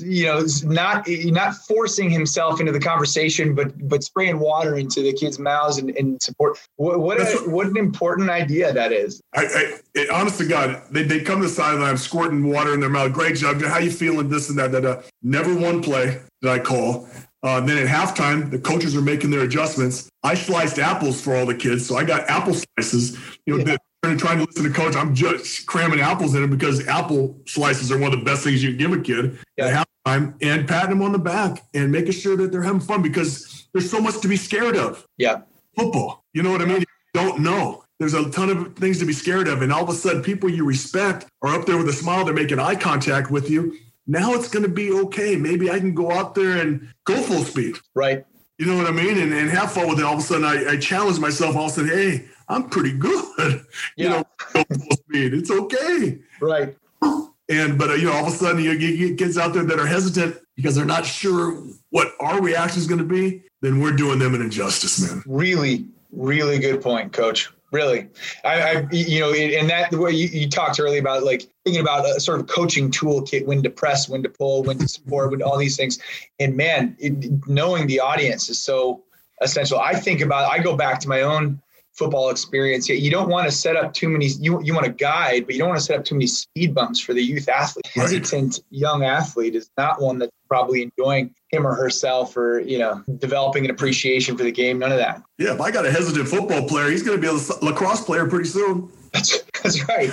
[0.00, 5.12] you know, not not forcing himself into the conversation, but but spraying water into the
[5.12, 6.56] kids' mouths and, and support.
[6.76, 9.20] What what, a, what an important idea that is.
[9.34, 12.80] I, I it, honest to God, they, they come to the sideline, squirting water in
[12.80, 13.12] their mouth.
[13.12, 14.28] Great job, how you feeling?
[14.28, 14.70] This and that.
[14.70, 15.10] that, that.
[15.22, 17.08] Never one play that I call.
[17.44, 20.08] Uh, then at halftime, the coaches are making their adjustments.
[20.22, 23.18] I sliced apples for all the kids, so I got apple slices.
[23.44, 24.16] You know, yeah.
[24.16, 24.96] trying to listen to coach.
[24.96, 28.62] I'm just cramming apples in them because apple slices are one of the best things
[28.62, 29.66] you can give a kid yeah.
[29.66, 33.02] at halftime, and patting them on the back and making sure that they're having fun
[33.02, 35.06] because there's so much to be scared of.
[35.18, 35.42] Yeah,
[35.76, 36.24] football.
[36.32, 36.80] You know what I mean?
[36.80, 37.84] You don't know.
[37.98, 40.48] There's a ton of things to be scared of, and all of a sudden, people
[40.48, 42.24] you respect are up there with a smile.
[42.24, 43.76] They're making eye contact with you
[44.06, 45.36] now it's going to be okay.
[45.36, 47.76] Maybe I can go out there and go full speed.
[47.94, 48.24] Right.
[48.58, 49.18] You know what I mean?
[49.18, 50.04] And, and have fun with it.
[50.04, 51.56] All of a sudden, I, I challenge myself.
[51.56, 53.24] All of a sudden, hey, I'm pretty good.
[53.38, 53.54] Yeah.
[53.96, 55.34] You know, go full speed.
[55.34, 56.18] It's okay.
[56.40, 56.76] Right.
[57.48, 59.64] And but uh, you know, all of a sudden, you, you get kids out there
[59.64, 63.42] that are hesitant because they're not sure what our reaction is going to be.
[63.60, 65.22] Then we're doing them an injustice, man.
[65.26, 67.50] Really, really good point, Coach.
[67.74, 68.06] Really,
[68.44, 71.82] I, I you know, and that the way you, you talked earlier about like thinking
[71.82, 75.32] about a sort of coaching toolkit, when to press, when to pull, when to support,
[75.32, 75.98] when all these things.
[76.38, 77.12] And man, it,
[77.48, 79.02] knowing the audience is so
[79.40, 79.80] essential.
[79.80, 81.60] I think about, I go back to my own
[81.94, 82.88] football experience.
[82.88, 84.26] You don't want to set up too many.
[84.26, 86.74] You you want to guide, but you don't want to set up too many speed
[86.74, 87.86] bumps for the youth athlete.
[87.96, 88.02] Right.
[88.02, 93.02] Hesitant young athlete is not one that's probably enjoying him or herself, or you know,
[93.18, 94.78] developing an appreciation for the game.
[94.78, 95.22] None of that.
[95.38, 98.26] Yeah, if I got a hesitant football player, he's going to be a lacrosse player
[98.28, 98.90] pretty soon.
[99.12, 100.10] That's, that's right.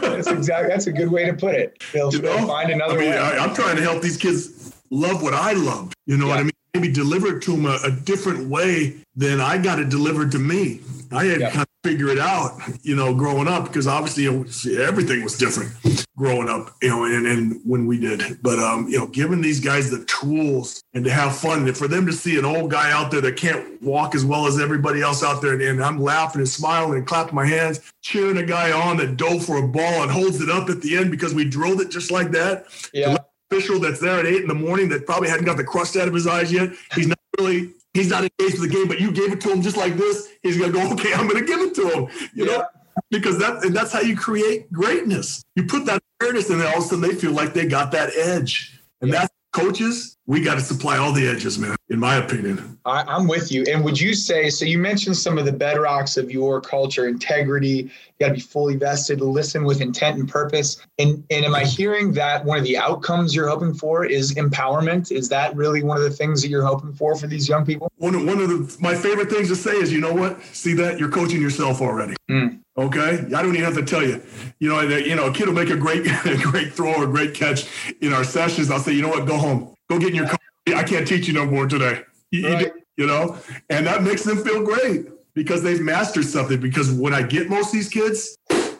[0.00, 0.68] that's exactly.
[0.68, 1.82] That's a good way to put it.
[1.92, 3.18] They'll, you know, find another I mean, way.
[3.18, 5.92] I, am trying to help these kids love what I love.
[6.06, 6.30] You know yeah.
[6.30, 6.52] what I mean?
[6.74, 10.38] maybe deliver it to them a, a different way than I got it delivered to
[10.38, 10.80] me.
[11.10, 11.50] I had yeah.
[11.50, 14.44] kind of figure it out, you know, growing up because obviously know,
[14.80, 15.72] everything was different
[16.18, 18.42] growing up, you know, and, and when we did.
[18.42, 21.88] But um, you know, giving these guys the tools and to have fun, and for
[21.88, 25.00] them to see an old guy out there that can't walk as well as everybody
[25.00, 28.44] else out there, and, and I'm laughing and smiling and clapping my hands, cheering a
[28.44, 31.34] guy on that dove for a ball and holds it up at the end because
[31.34, 32.66] we drilled it just like that.
[32.92, 33.16] Yeah.
[33.50, 36.08] Official that's there at eight in the morning that probably hadn't got the crust out
[36.08, 36.70] of his eyes yet.
[36.94, 39.62] He's not really he's not engaged with the game, but you gave it to him
[39.62, 42.08] just like this, he's gonna go, okay, I'm gonna give it to him.
[42.34, 42.56] You yeah.
[42.58, 42.64] know,
[43.10, 45.42] because that and that's how you create greatness.
[45.56, 47.92] You put that awareness, and then all of a sudden they feel like they got
[47.92, 49.20] that edge, and yeah.
[49.20, 52.78] that's coaches we got to supply all the edges, man, in my opinion.
[52.84, 53.64] I, am with you.
[53.64, 57.68] And would you say, so you mentioned some of the bedrocks of your culture, integrity,
[57.68, 60.84] you got to be fully vested, listen with intent and purpose.
[60.98, 65.10] And, and am I hearing that one of the outcomes you're hoping for is empowerment?
[65.10, 67.90] Is that really one of the things that you're hoping for for these young people?
[67.96, 70.42] One, one of the, my favorite things to say is, you know what?
[70.52, 70.98] See that?
[70.98, 72.16] You're coaching yourself already.
[72.30, 72.60] Mm.
[72.76, 74.22] Okay, I don't even have to tell you.
[74.58, 77.06] You know, you know, a kid will make a great, a great throw or a
[77.06, 77.66] great catch
[78.02, 78.70] in our sessions.
[78.70, 79.26] I'll say, you know what?
[79.26, 80.38] Go home go get in your car.
[80.68, 82.02] I can't teach you no more today.
[82.30, 82.72] You, right.
[82.96, 83.38] you know,
[83.70, 86.60] and that makes them feel great because they've mastered something.
[86.60, 88.36] Because when I get most of these kids,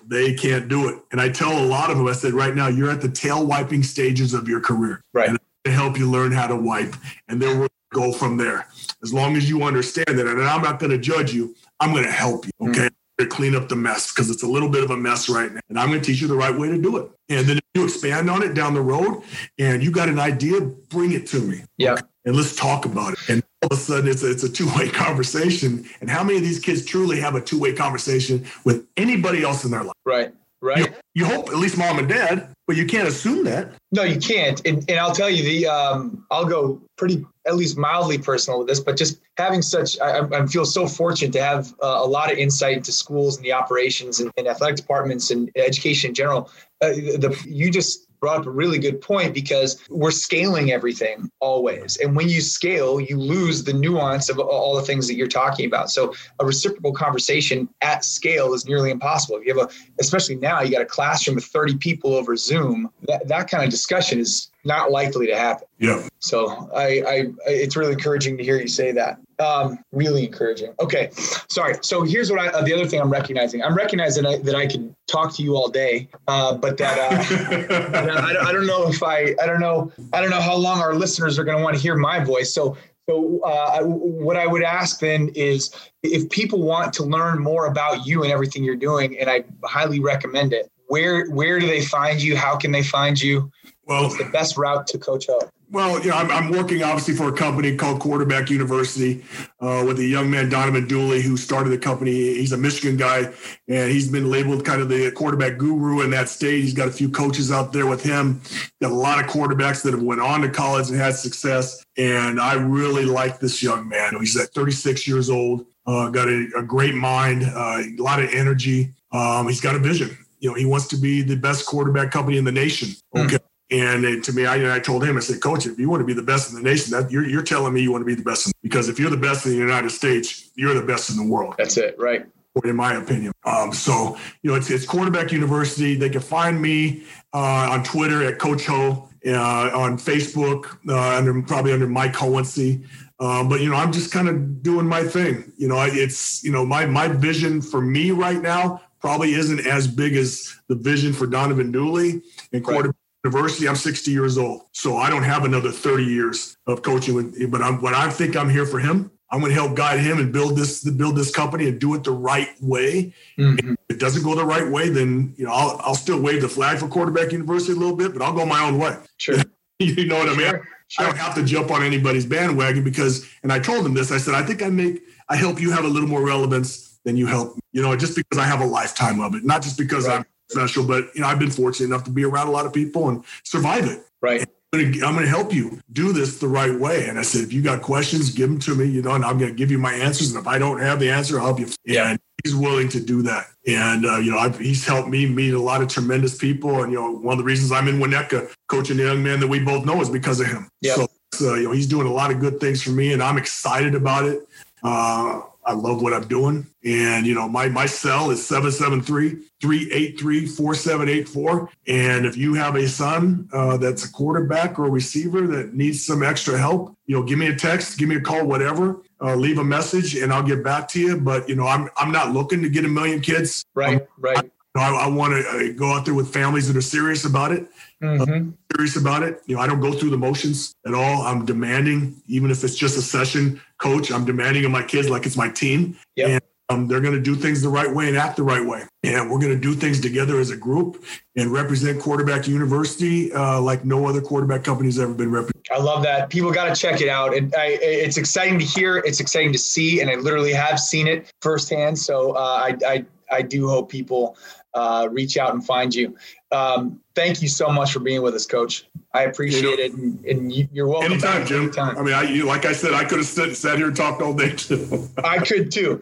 [0.06, 0.98] they can't do it.
[1.12, 3.46] And I tell a lot of them, I said, right now, you're at the tail
[3.46, 5.02] wiping stages of your career.
[5.12, 5.28] Right.
[5.30, 6.94] And to help you learn how to wipe.
[7.28, 8.66] And then we'll go from there.
[9.02, 10.26] As long as you understand that.
[10.26, 12.68] And I'm not going to judge you, I'm going to help you.
[12.68, 12.80] Okay.
[12.80, 15.52] Mm-hmm to clean up the mess because it's a little bit of a mess right
[15.52, 15.60] now.
[15.68, 17.10] And I'm going to teach you the right way to do it.
[17.28, 19.22] And then if you expand on it down the road
[19.58, 21.62] and you got an idea, bring it to me.
[21.76, 21.94] Yeah.
[21.94, 22.02] Okay?
[22.24, 23.28] And let's talk about it.
[23.28, 25.88] And all of a sudden it's a, it's a two-way conversation.
[26.00, 29.70] And how many of these kids truly have a two-way conversation with anybody else in
[29.70, 29.96] their life?
[30.04, 30.32] Right.
[30.60, 30.78] Right.
[30.78, 33.70] You, you hope at least mom and dad, but you can't assume that.
[33.92, 34.64] No, you can't.
[34.66, 38.68] And, and I'll tell you the um, I'll go pretty at least mildly personal with
[38.68, 42.30] this, but just having such, I, I feel so fortunate to have uh, a lot
[42.30, 46.50] of insight into schools and the operations and, and athletic departments and education in general.
[46.82, 51.96] Uh, the, you just brought up a really good point because we're scaling everything always.
[51.98, 55.66] And when you scale, you lose the nuance of all the things that you're talking
[55.66, 55.90] about.
[55.90, 59.36] So a reciprocal conversation at scale is nearly impossible.
[59.36, 62.90] If you have a, especially now, you got a classroom with 30 people over Zoom,
[63.06, 65.66] that, that kind of discussion is not likely to happen.
[65.78, 66.06] Yeah.
[66.20, 69.18] So I, I, it's really encouraging to hear you say that.
[69.40, 70.74] Um, really encouraging.
[70.80, 71.10] Okay,
[71.48, 71.76] sorry.
[71.80, 73.62] So here's what I, uh, the other thing I'm recognizing.
[73.62, 76.98] I'm recognizing that I, that I could talk to you all day, uh, but that,
[76.98, 78.04] uh,
[78.44, 80.94] I, I don't know if I, I don't know, I don't know how long our
[80.94, 82.52] listeners are going to want to hear my voice.
[82.52, 82.76] So
[83.08, 85.70] so, uh, what I would ask then is
[86.02, 89.98] if people want to learn more about you and everything you're doing, and I highly
[89.98, 92.36] recommend it, where where do they find you?
[92.36, 93.50] How can they find you?
[93.88, 95.40] Well, What's the best route to Coach Ho?
[95.70, 99.24] Well, you know, I'm, I'm, working obviously for a company called Quarterback University
[99.60, 102.12] uh, with a young man, Donovan Dooley, who started the company.
[102.12, 103.32] He's a Michigan guy,
[103.66, 106.62] and he's been labeled kind of the quarterback guru in that state.
[106.62, 108.40] He's got a few coaches out there with him.
[108.80, 111.84] Got a lot of quarterbacks that have went on to college and had success.
[111.96, 114.16] And I really like this young man.
[114.20, 115.66] He's at 36 years old.
[115.86, 118.92] Uh, got a, a, great mind, uh, a lot of energy.
[119.12, 120.16] Um, he's got a vision.
[120.40, 122.90] You know, he wants to be the best quarterback company in the nation.
[123.14, 123.20] Hmm.
[123.22, 123.36] Okay.
[123.36, 123.47] Mm.
[123.70, 126.14] And to me, I, I told him, I said, Coach, if you want to be
[126.14, 128.22] the best in the nation, that you're, you're telling me you want to be the
[128.22, 128.46] best.
[128.46, 131.24] In, because if you're the best in the United States, you're the best in the
[131.24, 131.54] world.
[131.58, 132.26] That's it, right?
[132.64, 133.32] In my opinion.
[133.44, 135.94] Um, so, you know, it's, it's Quarterback University.
[135.94, 141.40] They can find me uh, on Twitter at Coach Ho, uh, on Facebook, uh, under
[141.42, 142.86] probably under Mike Hohensee.
[143.20, 145.52] Um, but you know, I'm just kind of doing my thing.
[145.56, 149.86] You know, it's you know my my vision for me right now probably isn't as
[149.88, 153.68] big as the vision for Donovan Dooley and quarterback University.
[153.68, 157.14] I'm 60 years old, so I don't have another 30 years of coaching.
[157.14, 159.10] With, but I'm, what I think I'm here for him.
[159.30, 162.02] I'm going to help guide him and build this build this company and do it
[162.02, 163.12] the right way.
[163.38, 163.72] Mm-hmm.
[163.72, 166.48] If it doesn't go the right way, then you know I'll, I'll still wave the
[166.48, 168.96] flag for quarterback university a little bit, but I'll go my own way.
[169.18, 169.36] Sure.
[169.78, 170.62] you know what I mean?
[170.88, 171.04] Sure.
[171.04, 174.10] I don't have to jump on anybody's bandwagon because, and I told him this.
[174.10, 177.16] I said I think I make I help you have a little more relevance than
[177.16, 177.58] you help.
[177.72, 180.20] You know, just because I have a lifetime of it, not just because right.
[180.20, 182.72] I'm special, but you know, I've been fortunate enough to be around a lot of
[182.72, 184.04] people and survive it.
[184.20, 184.46] Right.
[184.74, 187.08] I'm going to help you do this the right way.
[187.08, 189.38] And I said, if you got questions, give them to me, you know, and I'm
[189.38, 190.34] going to give you my answers.
[190.34, 191.68] And if I don't have the answer, I'll help you.
[191.86, 192.10] Yeah.
[192.10, 193.46] And he's willing to do that.
[193.66, 196.82] And, uh, you know, I've, he's helped me meet a lot of tremendous people.
[196.82, 199.48] And, you know, one of the reasons I'm in Winnetka coaching the young man that
[199.48, 200.68] we both know is because of him.
[200.82, 201.08] Yep.
[201.32, 203.94] So, you know, he's doing a lot of good things for me and I'm excited
[203.94, 204.46] about it.
[204.82, 206.66] Uh, I love what I'm doing.
[206.82, 211.70] And, you know, my, my cell is 773 383 4784.
[211.88, 216.06] And if you have a son uh, that's a quarterback or a receiver that needs
[216.06, 219.02] some extra help, you know, give me a text, give me a call, whatever.
[219.20, 221.20] Uh, leave a message and I'll get back to you.
[221.20, 223.64] But you know, I'm I'm not looking to get a million kids.
[223.74, 224.48] Right, right.
[224.76, 227.68] I, I want to uh, go out there with families that are serious about it.
[228.02, 228.50] Mm-hmm.
[228.50, 229.42] Uh, serious about it.
[229.46, 231.22] You know, I don't go through the motions at all.
[231.22, 234.10] I'm demanding, even if it's just a session, coach.
[234.10, 235.96] I'm demanding of my kids like it's my team.
[236.16, 236.28] Yep.
[236.28, 238.84] And um, they're going to do things the right way and act the right way.
[239.02, 241.02] And we're going to do things together as a group
[241.34, 245.66] and represent Quarterback University uh, like no other quarterback company has ever been represented.
[245.70, 246.28] I love that.
[246.28, 247.34] People got to check it out.
[247.34, 248.98] And I, it's exciting to hear.
[248.98, 250.02] It's exciting to see.
[250.02, 251.98] And I literally have seen it firsthand.
[251.98, 254.36] So uh, I, I, I do hope people
[254.74, 256.16] uh, reach out and find you.
[256.52, 258.86] Um, thank you so much for being with us, Coach.
[259.18, 261.12] I appreciate you know, it, and, and, you're welcome.
[261.12, 261.62] Anytime, Jim.
[261.64, 261.98] Anytime.
[261.98, 264.22] I mean, I, you, like I said, I could have sat, sat here and talked
[264.22, 265.08] all day too.
[265.24, 266.00] I could too.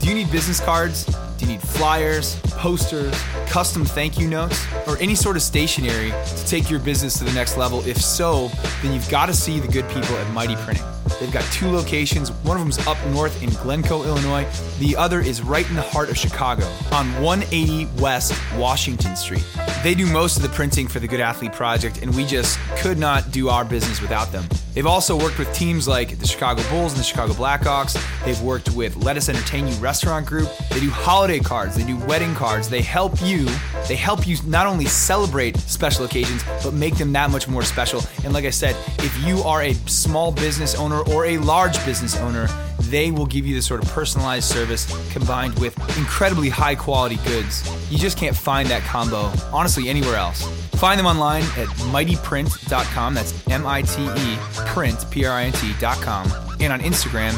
[0.00, 1.06] Do you need business cards?
[1.06, 3.14] Do you need flyers, posters,
[3.46, 7.32] custom thank you notes, or any sort of stationery to take your business to the
[7.32, 7.80] next level?
[7.86, 8.48] If so,
[8.82, 10.84] then you've got to see the good people at Mighty Printing.
[11.20, 12.30] They've got two locations.
[12.30, 14.46] One of them's up north in Glencoe, Illinois.
[14.78, 19.44] The other is right in the heart of Chicago on 180 West Washington Street.
[19.82, 22.98] They do most of the printing for the Good Athlete Project, and we just could
[22.98, 24.44] not do our business without them.
[24.74, 28.00] They've also worked with teams like the Chicago Bulls and the Chicago Blackhawks.
[28.24, 30.48] They've worked with Lettuce Entertain You Restaurant Group.
[30.70, 32.68] They do holiday cards, they do wedding cards.
[32.68, 33.48] They help you.
[33.88, 38.02] They help you not only celebrate special occasions, but make them that much more special.
[38.24, 42.16] And like I said, if you are a small business owner or a large business
[42.16, 42.48] owner,
[42.82, 47.68] they will give you the sort of personalized service combined with incredibly high quality goods.
[47.90, 50.42] You just can't find that combo, honestly, anywhere else.
[50.78, 53.14] Find them online at mightyprint.com.
[53.14, 54.36] That's M I T E
[54.66, 56.32] print, P R I N T.com.
[56.60, 57.32] And on Instagram,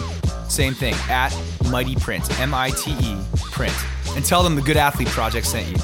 [0.50, 1.30] same thing, at
[1.64, 3.74] mightyprint, M I T E print.
[4.14, 5.76] And tell them the Good Athlete Project sent you.